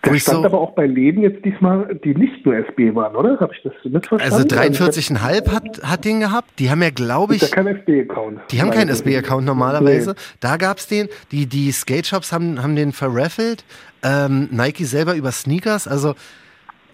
[0.04, 3.40] Der stand so aber auch bei Läden jetzt diesmal, die nicht nur SB waren, oder?
[3.40, 4.34] Habe ich das missverstanden?
[4.34, 6.50] Also 43,5 hat, hat den gehabt.
[6.58, 7.42] Die haben ja, glaube ich.
[7.42, 8.40] Ist ja kein SB-Account.
[8.50, 10.10] Die haben keinen SB-Account normalerweise.
[10.10, 10.16] Nee.
[10.40, 11.08] Da gab es den.
[11.32, 13.64] Die, die Skate-Shops haben, haben den verraffelt.
[14.02, 15.88] Ähm, Nike selber über Sneakers.
[15.88, 16.14] Also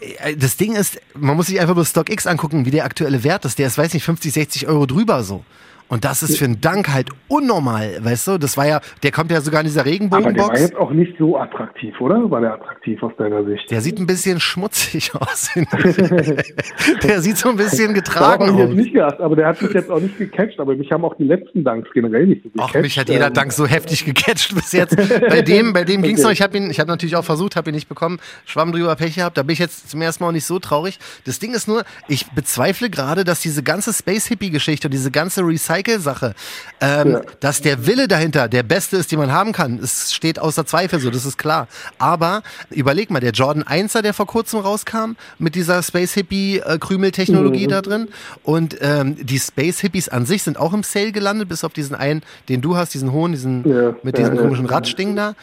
[0.01, 3.45] äh, das Ding ist, man muss sich einfach nur StockX angucken, wie der aktuelle Wert
[3.45, 3.59] ist.
[3.59, 5.45] Der ist, weiß nicht, 50, 60 Euro drüber so.
[5.90, 8.38] Und das ist für einen Dank halt unnormal, weißt du?
[8.38, 10.40] Das war ja, der kommt ja sogar in dieser Regenbogenbox.
[10.40, 12.31] Aber der war jetzt auch nicht so attraktiv, oder?
[12.31, 13.68] War der attraktiv aus deiner Sicht?
[13.72, 15.50] Der sieht ein bisschen schmutzig aus.
[17.03, 18.50] der sieht so ein bisschen getragen aus.
[18.50, 20.61] Ich jetzt nicht gedacht, aber der hat mich jetzt auch nicht gecatcht.
[20.61, 22.74] Aber mich haben auch die letzten Danks generell nicht so gecatcht.
[22.76, 23.35] Ach, mich hat jeder ähm.
[23.35, 24.96] Dank so heftig gecatcht bis jetzt.
[25.29, 26.09] Bei dem, bei dem okay.
[26.09, 26.31] ging's noch.
[26.31, 28.20] Ich habe ihn, ich habe natürlich auch versucht, habe ihn nicht bekommen.
[28.46, 29.37] Schwamm drüber Pech gehabt.
[29.37, 30.98] Da bin ich jetzt zum ersten Mal auch nicht so traurig.
[31.24, 35.11] Das Ding ist nur, ich bezweifle gerade, dass diese ganze Space Hippie Geschichte und diese
[35.11, 35.42] ganze
[35.81, 36.35] Recycle-Sache
[36.81, 37.21] ähm, ja.
[37.40, 39.79] dass der Wille dahinter der beste ist, den man haben kann.
[39.83, 41.69] Es steht außer Zweifel so, das ist klar.
[41.99, 46.79] Aber überleg mal, der Jordan 1er, der vor kurzem rauskam, mit dieser Space Hippie äh,
[46.79, 47.71] Krümeltechnologie mhm.
[47.71, 48.09] da drin.
[48.43, 51.95] Und ähm, die Space Hippies an sich sind auch im Sale gelandet, bis auf diesen
[51.95, 53.95] einen, den du hast, diesen hohen, diesen ja.
[54.03, 55.35] mit diesem komischen Radschding da.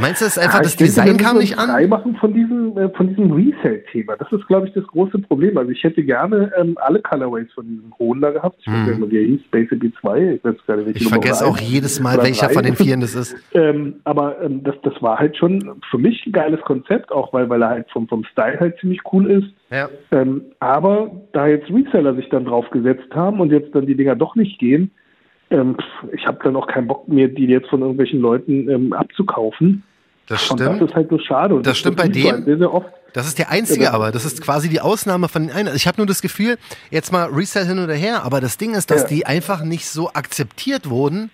[0.00, 1.88] Meinst du, es ist einfach, ja, das Design kam nicht an?
[1.88, 4.16] machen von diesem, äh, von diesem Resale-Thema.
[4.16, 5.56] Das ist, glaube ich, das große Problem.
[5.58, 8.56] Also ich hätte gerne ähm, alle Colorways von diesem Hohn da gehabt.
[8.60, 8.86] Ich hm.
[8.86, 10.34] weiß nicht, wie hieß, Space B 2.
[10.34, 13.36] Ich, weiß gar nicht, ich vergesse auch jedes Mal, welcher von den Vieren das ist.
[13.54, 17.48] ähm, aber ähm, das, das war halt schon für mich ein geiles Konzept, auch weil,
[17.48, 19.48] weil er halt vom, vom Style halt ziemlich cool ist.
[19.70, 19.88] Ja.
[20.12, 24.16] Ähm, aber da jetzt Reseller sich dann drauf gesetzt haben und jetzt dann die Dinger
[24.16, 24.90] doch nicht gehen,
[25.50, 25.76] ähm,
[26.12, 29.82] ich habe dann auch keinen Bock mehr, die jetzt von irgendwelchen Leuten ähm, abzukaufen.
[30.26, 30.60] Das stimmt.
[30.60, 31.54] Und das ist halt so schade.
[31.56, 32.44] Das, das stimmt bei dem.
[32.44, 32.88] Sehr, sehr oft.
[33.14, 33.92] Das ist der einzige, ja.
[33.92, 35.74] aber das ist quasi die Ausnahme von den einen.
[35.74, 36.58] Ich habe nur das Gefühl,
[36.90, 39.08] jetzt mal Resell hin oder her, aber das Ding ist, dass ja.
[39.08, 41.30] die einfach nicht so akzeptiert wurden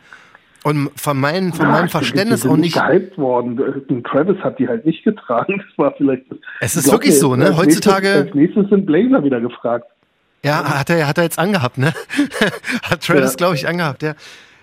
[0.62, 2.74] und von, meinen, von ja, meinem Verständnis die, die auch nicht.
[2.74, 4.04] gehypt worden.
[4.04, 5.62] Travis hat die halt nicht getragen.
[5.76, 6.24] Das war vielleicht.
[6.60, 7.56] Es ist wirklich so, ne?
[7.56, 8.06] Heutzutage.
[8.06, 9.86] Nächstes, als nächstes sind Blazer wieder gefragt.
[10.44, 11.92] Ja, hat er, hat er jetzt angehabt, ne?
[12.82, 13.36] hat Travis, ja.
[13.36, 14.14] glaube ich, angehabt, ja.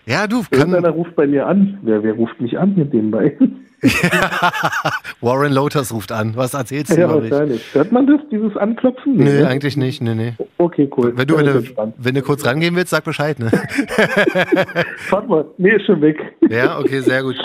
[0.05, 0.43] Ja, du.
[0.49, 1.79] Kann Irgendeiner ruft bei mir an.
[1.81, 3.37] Wer, wer ruft mich an mit dem bei?
[5.21, 6.35] Warren Lotus ruft an.
[6.35, 6.99] Was erzählst du?
[6.99, 7.73] Ja, wahrscheinlich.
[7.73, 9.15] Hört man das, dieses Anklopfen?
[9.15, 10.01] Nee, nee eigentlich nicht.
[10.01, 10.33] Nee, nee.
[10.59, 11.13] Okay, cool.
[11.15, 13.39] Wenn du, wenn du, wenn du kurz rangehen willst, sag Bescheid.
[13.39, 13.51] Ne?
[15.09, 16.17] Warte mal, nee, ist schon weg.
[16.47, 17.37] Ja, okay, sehr gut.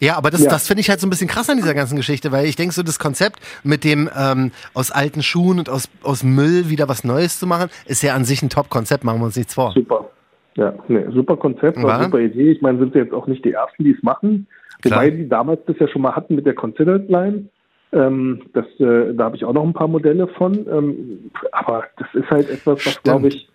[0.00, 0.50] Ja, aber das, ja.
[0.50, 2.74] das finde ich halt so ein bisschen krass an dieser ganzen Geschichte, weil ich denke,
[2.74, 7.04] so das Konzept mit dem ähm, aus alten Schuhen und aus, aus Müll wieder was
[7.04, 9.72] Neues zu machen, ist ja an sich ein Top-Konzept, machen wir uns nichts vor.
[9.72, 10.10] Super.
[10.56, 12.50] Ja, nee, super Konzept, war super Idee.
[12.50, 14.46] Ich meine, sind sie jetzt auch nicht die Ersten, die es machen.
[14.82, 15.00] Klar.
[15.00, 17.48] Wobei die damals das ja schon mal hatten mit der Considered Line.
[17.92, 20.66] Ähm, das, äh, da habe ich auch noch ein paar Modelle von.
[20.66, 23.48] Ähm, aber das ist halt etwas, was, glaube ich,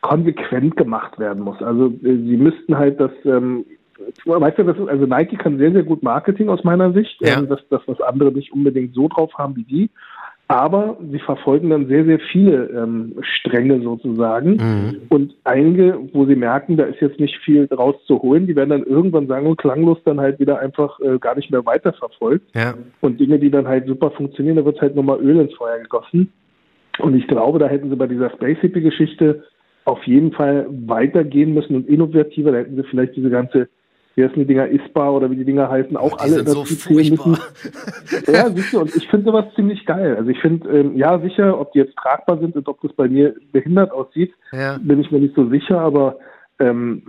[0.00, 1.60] konsequent gemacht werden muss.
[1.60, 3.64] Also äh, sie müssten halt das, ähm,
[4.24, 7.20] weißt du, das ist, also Nike kann sehr, sehr gut Marketing aus meiner Sicht.
[7.20, 7.38] Ja.
[7.38, 9.90] Ähm, das, das, was andere nicht unbedingt so drauf haben wie die.
[10.50, 14.52] Aber sie verfolgen dann sehr, sehr viele ähm, Stränge sozusagen.
[14.52, 14.96] Mhm.
[15.10, 18.70] Und einige, wo sie merken, da ist jetzt nicht viel draus zu holen, die werden
[18.70, 22.46] dann irgendwann sagen und klanglos dann halt wieder einfach äh, gar nicht mehr weiterverfolgt.
[22.56, 22.74] Ja.
[23.02, 26.32] Und Dinge, die dann halt super funktionieren, da wird halt nochmal Öl ins Feuer gegossen.
[26.98, 29.44] Und ich glaube, da hätten sie bei dieser Space Hippie Geschichte
[29.84, 32.52] auf jeden Fall weitergehen müssen und innovativer.
[32.52, 33.68] Da hätten sie vielleicht diese ganze
[34.18, 36.92] wie heißen die Dinger, ISPA oder wie die Dinger heißen, auch die alle sind so
[36.92, 37.38] müssen.
[38.26, 40.16] ja, siehst du, und ich finde sowas ziemlich geil.
[40.16, 43.08] Also ich finde, ähm, ja, sicher, ob die jetzt tragbar sind und ob das bei
[43.08, 44.78] mir behindert aussieht, ja.
[44.82, 46.18] bin ich mir nicht so sicher, aber
[46.58, 47.02] ähm,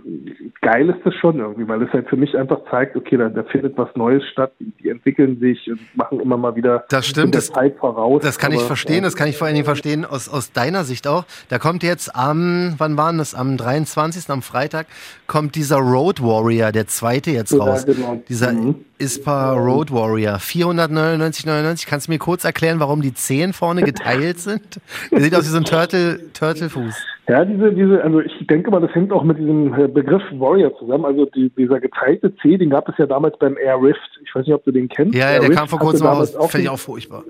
[0.60, 3.42] geil ist das schon irgendwie, weil es halt für mich einfach zeigt, okay, da, da
[3.42, 7.48] findet was Neues statt, die entwickeln sich und machen immer mal wieder das stimmt, das,
[7.48, 8.22] Zeit voraus.
[8.22, 9.02] Das kann aber, ich verstehen, ja.
[9.02, 11.24] das kann ich vor allen Dingen verstehen aus, aus deiner Sicht auch.
[11.48, 14.86] Da kommt jetzt am, wann war das, am 23., am Freitag,
[15.26, 17.84] kommt dieser Road Warrior, der zweite jetzt raus.
[17.86, 18.22] Ja, genau.
[18.28, 18.84] Dieser mhm.
[18.98, 21.86] ISPA Road Warrior, 499,99.
[21.86, 24.80] Kannst du mir kurz erklären, warum die Zehen vorne geteilt sind?
[25.10, 26.94] Der sieht aus wie so ein Turtle, Turtle-Fuß.
[27.30, 30.76] Ja, diese, diese, also ich denke mal, das hängt auch mit diesem äh, Begriff Warrior
[30.80, 31.04] zusammen.
[31.04, 34.00] Also die, dieser geteilte C, den gab es ja damals beim Air Rift.
[34.24, 35.14] Ich weiß nicht, ob du den kennst.
[35.14, 36.36] Ja, ja der Rift kam vor kurzem raus.
[36.48, 37.22] Fände ich auch furchtbar.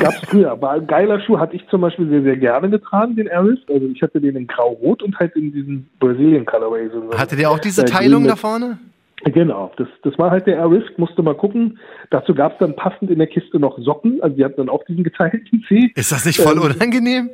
[0.00, 0.60] Gab es früher.
[0.60, 3.70] War ein geiler Schuh, hatte ich zum Beispiel sehr, sehr gerne getragen, den Air Rift.
[3.70, 6.90] Also ich hatte den in grau-rot und halt in diesen Brazilian Colorway.
[6.92, 8.78] So hatte der auch diese Teilung da vorne?
[9.24, 11.78] Genau, das, das war halt der Air Rift, musste mal gucken.
[12.10, 14.84] Dazu gab es dann passend in der Kiste noch Socken, also die hatten dann auch
[14.84, 15.90] diesen geteilten C.
[15.94, 17.30] Ist das nicht voll ähm, unangenehm?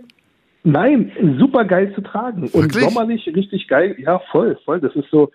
[0.65, 2.45] Nein, super geil zu tragen.
[2.45, 2.85] Und Wirklich?
[2.85, 3.95] sommerlich richtig geil.
[3.99, 4.81] Ja, voll, voll.
[4.81, 5.31] Das ist so,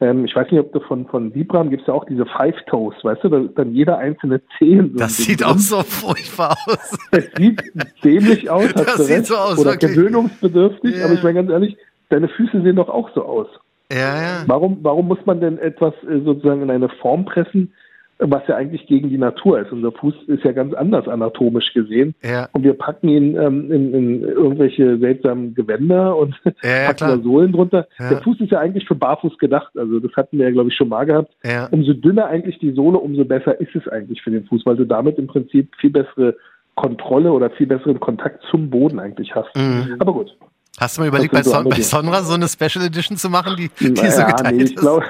[0.00, 2.56] ähm, ich weiß nicht, ob du von, von Vibram gibt es ja auch diese Five
[2.66, 4.90] Toes, weißt du, da ist dann jeder einzelne Zehen.
[4.92, 6.98] So das sieht auch so furchtbar aus.
[7.12, 7.62] Das sieht
[8.04, 9.26] dämlich aus, hast das du sieht recht.
[9.26, 9.94] so aus, Oder wirklich.
[9.94, 11.04] gewöhnungsbedürftig, ja.
[11.06, 11.76] aber ich meine ganz ehrlich,
[12.10, 13.46] deine Füße sehen doch auch so aus.
[13.90, 14.42] Ja, ja.
[14.46, 17.72] Warum, warum muss man denn etwas äh, sozusagen in eine Form pressen,
[18.18, 19.72] was ja eigentlich gegen die Natur ist.
[19.72, 22.14] Unser Fuß ist ja ganz anders anatomisch gesehen.
[22.22, 22.48] Ja.
[22.52, 27.52] Und wir packen ihn ähm, in, in, irgendwelche seltsamen Gewänder und ja, packen da Sohlen
[27.52, 27.86] drunter.
[27.98, 29.76] Der Fuß ist ja eigentlich für Barfuß gedacht.
[29.76, 31.34] Also das hatten wir ja, glaube ich, schon mal gehabt.
[31.70, 34.84] Umso dünner eigentlich die Sohle, umso besser ist es eigentlich für den Fuß, weil du
[34.84, 36.36] damit im Prinzip viel bessere
[36.74, 39.54] Kontrolle oder viel besseren Kontakt zum Boden eigentlich hast.
[39.56, 39.96] Mhm.
[39.98, 40.36] Aber gut.
[40.80, 43.70] Hast du mal überlegt, bei, Son bei Sonra so eine Special Edition zu machen, die,
[43.78, 45.04] die naja, so geteilt nee, ich glaube,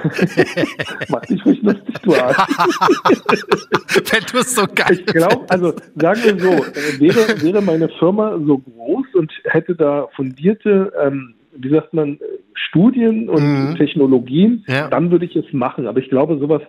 [1.08, 2.36] mach dich ruhig lustig, du Arsch.
[4.12, 7.88] Wenn du es so geil Ich glaube, also sagen wir so, äh, wäre, wäre meine
[7.98, 12.18] Firma so groß und hätte da fundierte, ähm, wie sagt man,
[12.54, 13.76] Studien und Mhm.
[13.76, 14.88] Technologien, Ja.
[14.88, 15.86] dann würde ich es machen.
[15.86, 16.62] Aber ich glaube, sowas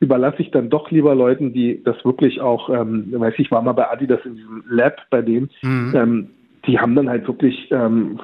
[0.00, 3.72] überlasse ich dann doch lieber Leuten, die das wirklich auch, ähm, weiß ich, war mal
[3.72, 5.92] bei Adidas in diesem Lab bei denen, Mhm.
[5.94, 6.30] ähm,
[6.66, 8.20] die haben dann halt wirklich, ähm,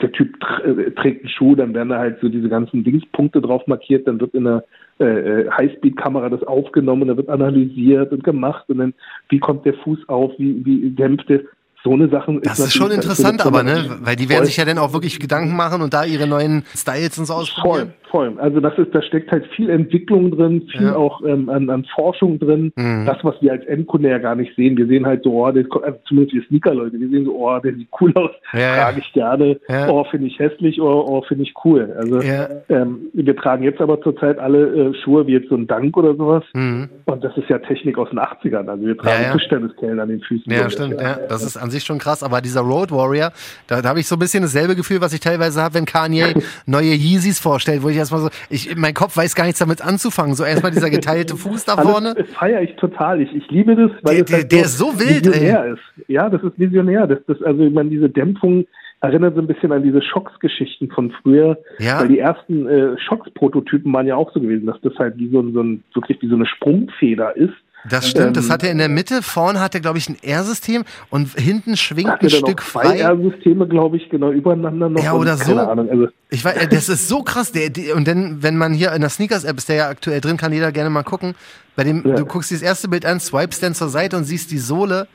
[0.00, 3.40] der Typ tr äh, trägt einen Schuh, dann werden da halt so diese ganzen Dingspunkte
[3.40, 4.64] drauf markiert, dann wird in einer
[5.00, 8.94] äh, äh, Highspeed-Kamera das aufgenommen, dann wird analysiert und gemacht und dann,
[9.28, 11.40] wie kommt der Fuß auf, wie, wie dämpft der,
[11.82, 12.40] so eine Sache.
[12.42, 13.98] Das ist schon interessant, aber, ne?
[14.00, 17.18] Weil die werden sich ja dann auch wirklich Gedanken machen und da ihre neuen Styles
[17.18, 17.88] und so Voll, ausprobieren.
[17.88, 18.03] voll.
[18.14, 20.96] Also das ist, da steckt halt viel Entwicklung drin, viel Ja.
[20.96, 22.72] auch ähm, an, an Forschung drin.
[22.76, 23.06] Mhm.
[23.06, 24.76] Das, was wir als Endkunde ja gar nicht sehen.
[24.76, 27.74] Wir sehen halt so, oh, der, also zumindest wir Sneaker-Leute, wir sehen so, oh, der
[27.74, 28.74] sieht cool aus, Ja, ja.
[28.84, 29.88] trage ich gerne, Ja.
[29.90, 31.92] oh, finde ich hässlich, oh, oh finde ich cool.
[31.98, 32.48] Also Ja.
[32.68, 36.14] ähm, wir tragen jetzt aber zurzeit alle äh, Schuhe wie jetzt so ein Dank oder
[36.14, 36.44] sowas.
[36.54, 36.88] Mhm.
[37.06, 38.68] Und das ist ja Technik aus den 80ern.
[38.68, 39.32] Also wir tragen Ja, ja.
[39.32, 40.52] Tischtenniskellen an den Füßen.
[40.52, 41.18] Ja, stimmt, ja.
[41.28, 43.32] Das ist an sich schon krass, aber dieser Road Warrior,
[43.66, 46.34] da, da habe ich so ein bisschen dasselbe Gefühl, was ich teilweise habe, wenn Kanye
[46.66, 50.34] neue Yeezys vorstellt, wo ich erstmal so, ich, mein Kopf weiß gar nichts damit anzufangen.
[50.34, 52.14] So erstmal dieser geteilte Fuß da vorne.
[52.16, 53.20] Das feiere ich total.
[53.20, 56.08] Ich, ich liebe das, weil Der- der- halt der ist so wild, visionär ist.
[56.08, 57.06] Ja, das ist visionär.
[57.06, 58.66] Das, das, also ich meine, diese Dämpfung
[59.00, 61.58] erinnert so ein bisschen an diese Schocks-Geschichten von früher.
[61.78, 62.00] Ja.
[62.00, 65.40] Weil die ersten äh, Schocks-Prototypen waren ja auch so gewesen, dass das halt wie so,
[65.40, 67.52] ein- so ein, wirklich wie so eine Sprungfeder ist.
[67.90, 70.16] Das stimmt, das Ähm, hat er in der Mitte, vorne hat er, glaube ich, ein
[70.22, 72.98] R-System und hinten schwingt ein Stück frei.
[73.00, 75.02] R-Systeme, glaube ich, genau übereinander noch.
[75.02, 75.58] Ja, oder so.
[75.58, 77.52] Ahnung, also Ich weiß, äh, das ist so krass.
[77.52, 80.36] Der, der, und dann, wenn man hier in der Sneakers-App ist, der ja aktuell drin,
[80.36, 81.34] kann jeder gerne mal gucken.
[81.76, 82.14] Bei dem, Ja.
[82.14, 85.06] du guckst dieses erste Bild an, swipest dann zur Seite und siehst die Sohle.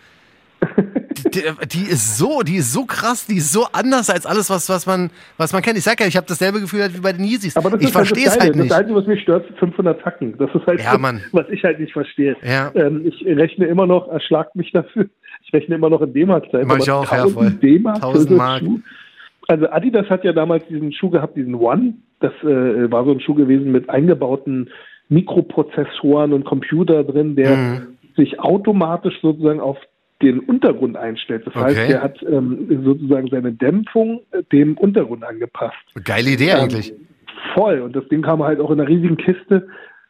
[1.23, 4.69] Die, die, ist so, die ist so krass, die ist so anders als alles, was,
[4.69, 5.77] was man, was man kennt.
[5.77, 7.55] Ich sag ja, ich habe dasselbe Gefühl halt wie bei den Yeezys.
[7.57, 8.49] Aber das ich ist halt verstehe das es Geile.
[8.51, 8.71] halt nicht.
[8.71, 10.37] Das Einzige, was mich stört, sind 500 Tacken.
[10.37, 11.21] Das ist halt, Ja, Mann.
[11.31, 12.35] was ich halt nicht verstehe.
[12.43, 12.71] Ja.
[12.75, 15.05] Ähm, ich rechne immer noch, erschlagt mich dafür,
[15.45, 16.65] ich rechne immer noch in D-Mark-Zeit.
[16.65, 17.51] Mach ich auch, ja, 1000 voll.
[17.51, 18.59] D-Mark für 1000 so einen Mark.
[18.61, 18.79] Schuh.
[19.47, 21.95] Also Adidas hat ja damals diesen Schuh gehabt, diesen One.
[22.19, 24.69] Das äh, war so ein Schuh gewesen mit eingebauten
[25.09, 27.81] Mikroprozessoren und Computer drin, der Mhm.
[28.15, 29.77] sich automatisch sozusagen auf
[30.21, 31.45] den Untergrund einstellt.
[31.47, 31.87] Das heißt, Okay.
[31.89, 35.75] der hat ähm, sozusagen seine Dämpfung äh, dem Untergrund angepasst.
[36.03, 36.91] Geile Idee eigentlich.
[36.91, 37.07] Ähm,
[37.55, 37.79] voll.
[37.81, 39.67] Und das Ding kam halt auch in einer riesigen Kiste.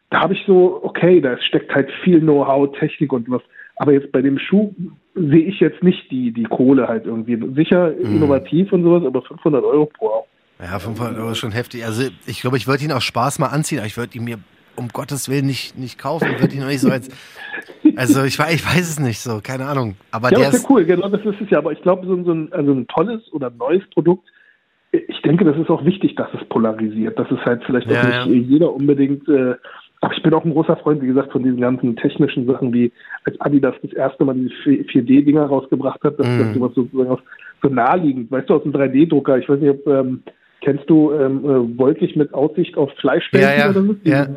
[0.09, 3.41] Da habe ich so, okay, da steckt halt viel Know-how, Technik und was.
[3.75, 4.73] Aber jetzt bei dem Schuh
[5.15, 7.37] sehe ich jetzt nicht die, die Kohle halt irgendwie.
[7.55, 8.15] Sicher Mhm.
[8.17, 10.25] innovativ und sowas, aber 500 Euro pro.
[10.59, 11.85] Ja, 500 Euro ist schon heftig.
[11.85, 14.39] Also ich glaube, ich würde ihn aus Spaß mal anziehen, aber ich würde ihn mir
[14.75, 16.27] um Gottes Willen nicht, nicht kaufen.
[16.33, 17.09] Ich würde ihn auch nicht so als.
[17.99, 19.95] Also ich, ich weiß es nicht so, keine Ahnung.
[20.11, 21.57] Aber Ja, der das ist ja cool, genau, das ist es ja.
[21.57, 24.27] Aber ich glaube, so, ein- so ein, also ein tolles oder neues Produkt,
[24.91, 27.19] ich denke, das ist auch wichtig, dass es polarisiert.
[27.19, 28.25] Das ist halt vielleicht Ja, auch ja.
[28.25, 29.27] nicht jeder unbedingt.
[29.27, 29.55] Äh,
[30.01, 32.91] aber ich bin auch ein großer Freund, wie gesagt, von diesen ganzen technischen Sachen, wie
[33.25, 36.39] als Adidas das erste Mal diese 4D-Dinger rausgebracht hat, dass Mhm.
[36.39, 37.21] das sowas sozusagen auch
[37.61, 39.37] so naheliegend, weißt du, aus dem 3D-Drucker.
[39.39, 40.23] Ich weiß nicht, ob ähm,
[40.61, 43.95] kennst du ähm, äh, wolkig mit Aussicht auf Fleischbällchen Ja, ja, oder so?
[44.05, 44.27] ja.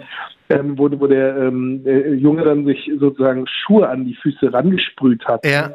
[0.58, 5.24] Ähm, wo, wo der, ähm, der Junge dann sich sozusagen Schuhe an die Füße rangesprüht
[5.26, 5.74] hat Ja,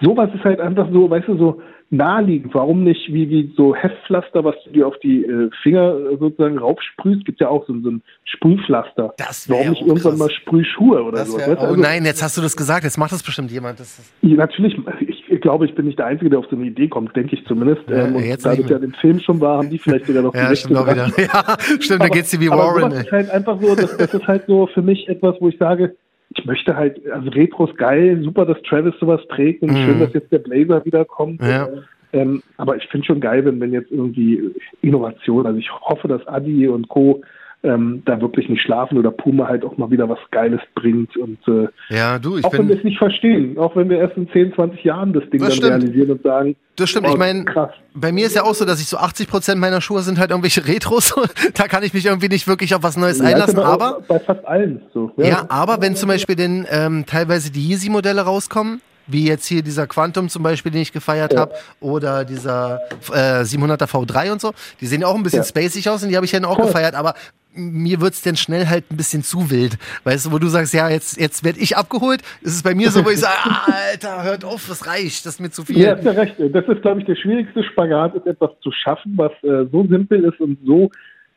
[0.00, 2.54] sowas ist halt einfach so, weißt du, so naheliegend.
[2.54, 6.58] Warum nicht wie, wie so Heftpflaster, was du dir auf die äh, Finger äh, sozusagen
[6.58, 7.24] raufsprühst?
[7.24, 9.14] Gibt ja auch so, so ein Sprühpflaster.
[9.16, 10.18] Das Warum nicht irgendwann krass.
[10.18, 11.38] mal Sprühschuhe oder so?
[11.38, 13.80] oh nein, jetzt hast du das gesagt, jetzt macht das bestimmt jemand.
[13.80, 16.64] Das ist, Natürlich, ich, ich glaube, ich bin nicht der Einzige, der auf so eine
[16.64, 17.82] Idee kommt, denke ich zumindest.
[17.88, 20.22] Ja, ähm, und jetzt da das ja im Film schon war, haben die vielleicht sogar
[20.22, 21.28] noch ja, die stimmt Rechte wieder.
[21.34, 22.92] Ja, stimmt, da geht's dir wie aber Warren.
[22.92, 23.00] ey.
[23.02, 25.94] ist halt einfach so, das, das ist halt so für mich etwas, wo ich sage,
[26.36, 29.76] ich möchte halt, also Retro ist geil, super, dass Travis sowas trägt und Mhm.
[29.84, 31.40] schön, dass jetzt der Blazer wiederkommt.
[31.42, 31.68] Ja.
[32.14, 34.50] Ähm, aber ich finde schon geil, wenn, wenn jetzt irgendwie
[34.82, 37.20] Innovation, also ich hoffe, dass Adi und Co.
[37.64, 41.38] Ähm, da wirklich nicht schlafen oder Puma halt auch mal wieder was Geiles bringt und
[41.48, 42.76] äh, Ja, du, ich auch wenn wir bin.
[42.78, 45.56] es nicht verstehen, auch wenn wir erst in 10, 20 Jahren das Ding Das dann
[45.56, 45.72] stimmt.
[45.82, 47.46] realisieren und sagen, Das stimmt, oh, ich meine,
[47.94, 50.28] bei mir ist ja auch so, dass ich so 80 Prozent meiner Schuhe sind halt
[50.28, 51.14] irgendwelche Retros.
[51.54, 53.58] da kann ich mich irgendwie nicht wirklich auf was Neues Ja, einlassen.
[53.58, 55.10] Aber bei fast allen so.
[55.16, 59.86] Ja, aber wenn zum Beispiel denn ähm, teilweise die Yeezy-Modelle rauskommen, wie jetzt hier dieser
[59.86, 61.40] Quantum zum Beispiel, den ich gefeiert Ja.
[61.40, 62.80] habe, oder dieser
[63.12, 65.44] äh, 700er V3 und so, die sehen ja auch ein bisschen Ja.
[65.44, 66.66] spacig aus und die habe ich dann auch Voll.
[66.66, 67.14] gefeiert, aber
[67.54, 69.76] mir wird's dann schnell halt ein bisschen zu wild.
[70.04, 72.90] Weißt du, wo du sagst, ja, jetzt, jetzt werd ich abgeholt, ist es bei mir
[72.90, 73.34] so, wo ich sage,
[73.66, 75.78] Alter, hört auf, das reicht, das ist mir zu viel.
[75.78, 76.34] Ja, hast ja recht.
[76.52, 80.24] Das ist, glaube ich, der schwierigste Spagat, ist etwas zu schaffen, was äh, so simpel
[80.24, 80.90] ist und so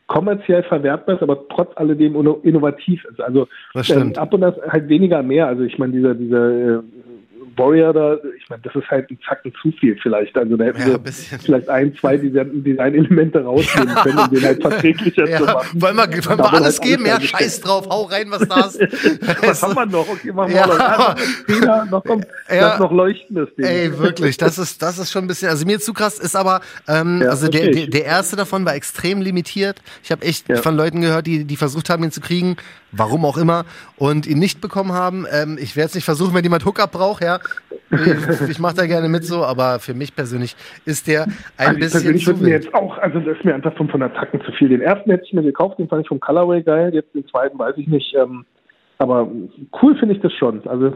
[0.07, 3.19] kommerziell verwertbar ist, aber trotz alledem inno- innovativ ist.
[3.19, 4.15] Also Das stimmt.
[4.15, 5.47] ähm, ab und an halt weniger mehr.
[5.47, 6.79] Also ich meine, dieser, dieser äh,
[7.57, 10.37] Warrior da, ich meine, das ist halt ein Zacken zu viel vielleicht.
[10.37, 14.61] Also da hätten Ja, wir vielleicht ein, zwei Design- Design-Elemente rausnehmen können, um den halt
[14.61, 15.81] verträglicher Ja, zu machen.
[15.81, 17.05] wollen wir, wollen wir wird alles halt geben?
[17.05, 18.79] Ja, scheiß drauf, hau rein, was da ist.
[19.47, 20.07] Was haben wir noch?
[20.09, 20.67] Okay, machen wir Ja.
[20.67, 20.77] noch.
[20.77, 22.69] Noch Fehler, noch kommt Ja.
[22.71, 23.65] das noch leuchtendes Ding.
[23.65, 26.61] Ey, wirklich, das ist, das ist schon ein bisschen, also mir zu krass ist aber,
[26.87, 29.81] ähm, Ja, also der, der, erste davon war extrem limitiert.
[30.03, 30.57] Ich habe echt Ja.
[30.57, 32.57] von Leuten gehört, die, die versucht haben, ihn zu kriegen,
[32.97, 33.65] warum auch immer,
[33.97, 35.25] und ihn nicht bekommen haben.
[35.31, 37.39] Ähm, ich werde es nicht versuchen, wenn jemand Hookup braucht, ja.
[37.89, 41.79] Ich, ich mache da gerne mit so, aber für mich persönlich ist der ein Also
[41.79, 44.51] bisschen persönlich würde mir jetzt auch, also das ist mir einfach von, von Attacken zu
[44.51, 44.69] viel.
[44.69, 47.57] Den ersten hätte ich mir gekauft, den fand ich vom Colorway geil, jetzt den zweiten
[47.57, 48.13] weiß ich nicht.
[48.15, 48.45] Ähm,
[48.99, 49.29] aber
[49.81, 50.67] cool finde ich das schon.
[50.67, 50.93] Also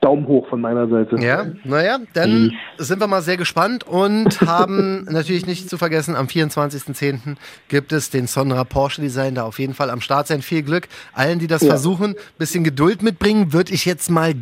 [0.00, 1.16] Daumen hoch von meiner Seite.
[1.20, 6.26] Ja, naja, dann sind wir mal sehr gespannt und haben natürlich nicht zu vergessen, am
[6.26, 7.36] 24.10.
[7.68, 10.42] gibt es den Sonra Porsche Design, da auf jeden Fall am Start sein.
[10.42, 11.68] Viel Glück allen, die das Ja.
[11.68, 12.14] versuchen.
[12.38, 14.34] Bisschen Geduld mitbringen, würde ich jetzt mal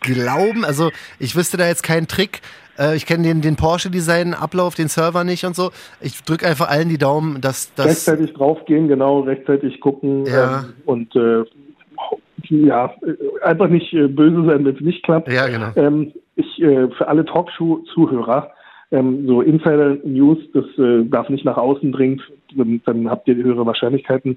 [0.00, 0.64] glauben.
[0.64, 2.40] Also ich wüsste da jetzt keinen Trick.
[2.78, 5.70] Äh, Ich kenne den, den Porsche-Design-Ablauf, den Server nicht und so.
[6.00, 7.86] Ich drücke einfach allen die Daumen, dass das.
[7.86, 10.60] Rechtzeitig draufgehen, genau, rechtzeitig gucken Ja.
[10.60, 11.44] ähm, und äh,
[12.48, 15.30] ja, äh, einfach nicht äh, böse sein, wenn es nicht klappt.
[15.30, 15.72] Ja, genau.
[15.76, 18.52] Ähm, ich äh, für alle Talkshow-Zuhörer
[18.92, 22.20] ähm, so Insider-News, das äh, darf nicht nach außen dringen,
[22.56, 24.36] dann, dann habt ihr höhere Wahrscheinlichkeiten.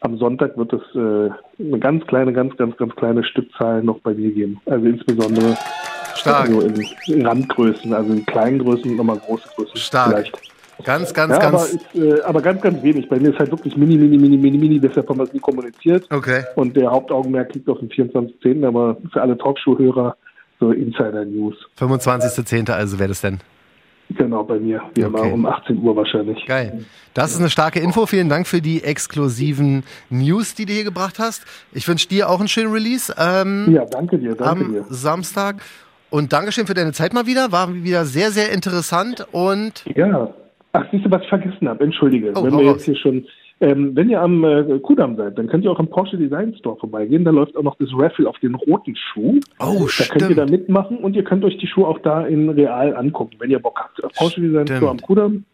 [0.00, 1.30] Am Sonntag wird es äh,
[1.62, 4.60] eine ganz kleine, ganz, ganz, ganz kleine Stückzahl noch bei mir geben.
[4.66, 5.56] Also insbesondere
[6.16, 6.48] Stark.
[6.48, 6.60] so
[7.12, 9.76] in Randgrößen, also in kleinen Größen und nochmal große Größen.
[9.76, 10.08] Stark.
[10.10, 10.51] Vielleicht.
[10.84, 11.72] Ganz, ganz, Ja, aber, ganz.
[11.74, 13.08] ist, äh, aber ganz, ganz wenig.
[13.08, 15.40] Bei mir ist halt wirklich mini, mini, mini, mini, mini, deshalb haben wir es nie
[15.40, 16.06] kommuniziert.
[16.10, 16.44] Okay.
[16.56, 20.16] Und der Hauptaugenmerk liegt auf dem 24.10., aber für alle Talkshow-Hörer
[20.60, 21.54] so Insider-News.
[21.78, 22.70] 25.10.
[22.70, 23.38] also wäre das denn.
[24.10, 24.82] Genau, bei mir.
[24.94, 25.32] Wie immer Okay.
[25.32, 26.44] um 18 Uhr wahrscheinlich.
[26.46, 26.84] Geil.
[27.14, 28.04] Das ist eine starke Info.
[28.04, 31.44] Vielen Dank für die exklusiven News, die du hier gebracht hast.
[31.72, 34.84] Ich wünsche dir auch einen schönen Release ähm, Ja, danke dir, danke am dir.
[34.90, 35.62] Samstag.
[36.10, 37.52] Und Dankeschön für deine Zeit mal wieder.
[37.52, 39.26] War wieder sehr, sehr interessant.
[39.32, 40.28] Und Ja.
[40.72, 41.84] Ach, siehst du, was ich vergessen habe?
[41.84, 42.32] Entschuldige.
[42.34, 43.26] Oh, wenn wir jetzt hier schon,
[43.60, 46.78] ähm, wenn ihr am äh, Kudamm seid, dann könnt ihr auch am Porsche Design Store
[46.78, 47.24] vorbeigehen.
[47.24, 49.38] Da läuft auch noch das Raffle auf den roten Schuh.
[49.60, 50.50] Oh, da könnt ihr da stimmt.
[50.50, 53.78] mitmachen und ihr könnt euch die Schuhe auch da in real angucken, wenn ihr Bock
[53.80, 54.00] habt.
[54.16, 54.78] Porsche Design Stimmt.
[54.78, 55.44] Store am Kudamm.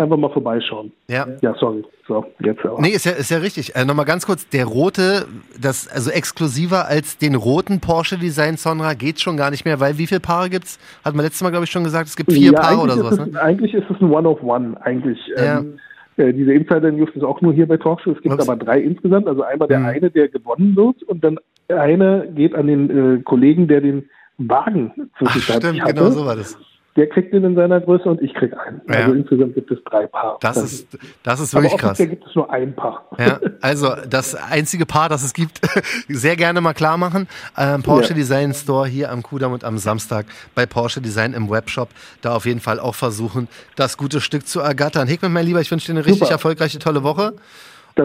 [0.00, 0.92] Einfach mal vorbeischauen.
[1.08, 1.26] ja.
[1.42, 1.84] Ja, sorry.
[2.08, 2.80] So, jetzt aber.
[2.80, 3.76] Nee, ist ja, ist ja richtig.
[3.76, 5.26] Äh, Nochmal ganz kurz, der rote,
[5.60, 9.98] das, also exklusiver als den roten Porsche Design Sonra geht schon gar nicht mehr, weil
[9.98, 10.78] wie viele Paare gibt's?
[11.04, 13.18] Hat man letztes Mal, glaube ich, schon gesagt, es gibt vier Ja, Paare oder sowas,
[13.18, 13.40] es, ne?
[13.42, 15.18] Eigentlich ist es ein One-of-One, eigentlich.
[15.36, 15.58] Ja.
[15.60, 15.78] Ähm,
[16.16, 18.12] äh, diese Insider-News ist auch nur hier bei Talkshow.
[18.12, 18.48] Es gibt Ups.
[18.48, 19.28] aber drei insgesamt.
[19.28, 19.86] Also einmal der Mhm.
[19.86, 21.38] eine, der gewonnen wird und dann
[21.68, 25.94] eine geht an den äh, Kollegen, der den Wagen Ach, zwischenzeitlich stimmt, hatte.
[25.94, 26.56] genau so war das.
[26.96, 28.80] Der kriegt den in seiner Größe und ich krieg einen.
[28.88, 28.96] Ja.
[28.96, 30.38] Also insgesamt gibt es drei Paar.
[30.40, 31.90] Das ist, das ist aber wirklich krass.
[31.92, 33.08] offiziell gibt es nur ein Paar.
[33.16, 35.60] Ja, also das einzige Paar, das es gibt,
[36.08, 37.28] sehr gerne mal klar machen.
[37.56, 38.16] Ähm, Porsche Ja.
[38.16, 41.90] Design Store hier am Kudamm und am Samstag bei Porsche Design im Webshop.
[42.22, 45.06] Da auf jeden Fall auch versuchen, das gute Stück zu ergattern.
[45.06, 46.32] Hickman, mein Lieber, ich wünsche dir eine richtig Super.
[46.32, 47.34] erfolgreiche, tolle Woche.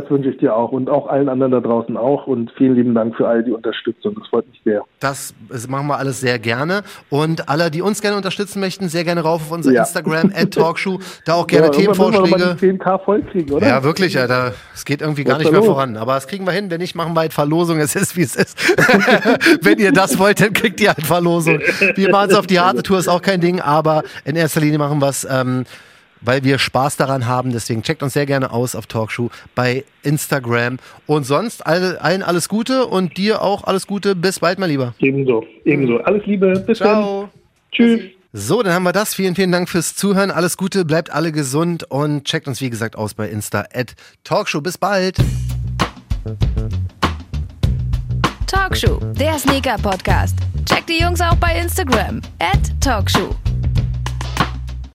[0.02, 2.28] Das wünsche ich dir auch und auch allen anderen da draußen auch.
[2.28, 4.16] Und vielen lieben Dank für all die Unterstützung.
[4.20, 4.84] Das freut mich sehr.
[5.00, 5.34] Das
[5.70, 6.84] machen wir alles sehr gerne.
[7.10, 9.82] Und alle, die uns gerne unterstützen möchten, sehr gerne rauf auf unser Ja.
[9.84, 11.00] Instagram, at Talkshow.
[11.24, 12.58] Da auch gerne ja, wir Themenvorschläge.
[12.60, 13.66] die 10k voll kriegen, oder?
[13.68, 14.16] Ja, wirklich.
[14.16, 15.68] Es geht irgendwie gar Was nicht ist mehr los?
[15.70, 15.96] voran.
[15.96, 16.70] Aber das kriegen wir hin.
[16.70, 17.80] Wenn nicht, machen wir halt Verlosung.
[17.80, 18.58] Es ist, wie es ist.
[19.62, 21.60] Wenn ihr das wollt, dann kriegt ihr halt Verlosung.
[21.96, 23.62] Wir machen es auf die harte Tour, ist auch kein Ding.
[23.62, 25.66] Aber in erster Linie machen wir es, ähm,
[26.22, 27.52] weil wir Spaß daran haben.
[27.52, 30.80] Deswegen checkt uns sehr gerne aus auf Talkshow bei Instagram.
[31.06, 34.16] Und sonst alle, allen alles Gute und dir auch alles Gute.
[34.16, 34.94] Bis bald, mein Lieber.
[35.00, 36.00] Ebenso, ebenso.
[36.00, 37.22] Alles Liebe, bis Ciao.
[37.22, 37.42] dann.
[37.72, 38.02] Tschüss.
[38.38, 39.16] So, dann haben wir das.
[39.16, 40.30] Vielen, vielen Dank fürs Zuhören.
[40.30, 43.96] Alles Gute, bleibt alle gesund und checkt uns, wie gesagt, aus bei Insta at
[44.26, 44.60] Talkshow.
[44.60, 45.16] Bis bald.
[48.46, 50.38] Talkshow, der Sneaker-Podcast.
[50.66, 52.22] Checkt die Jungs auch bei Instagram.
[52.40, 53.34] At Talkshow.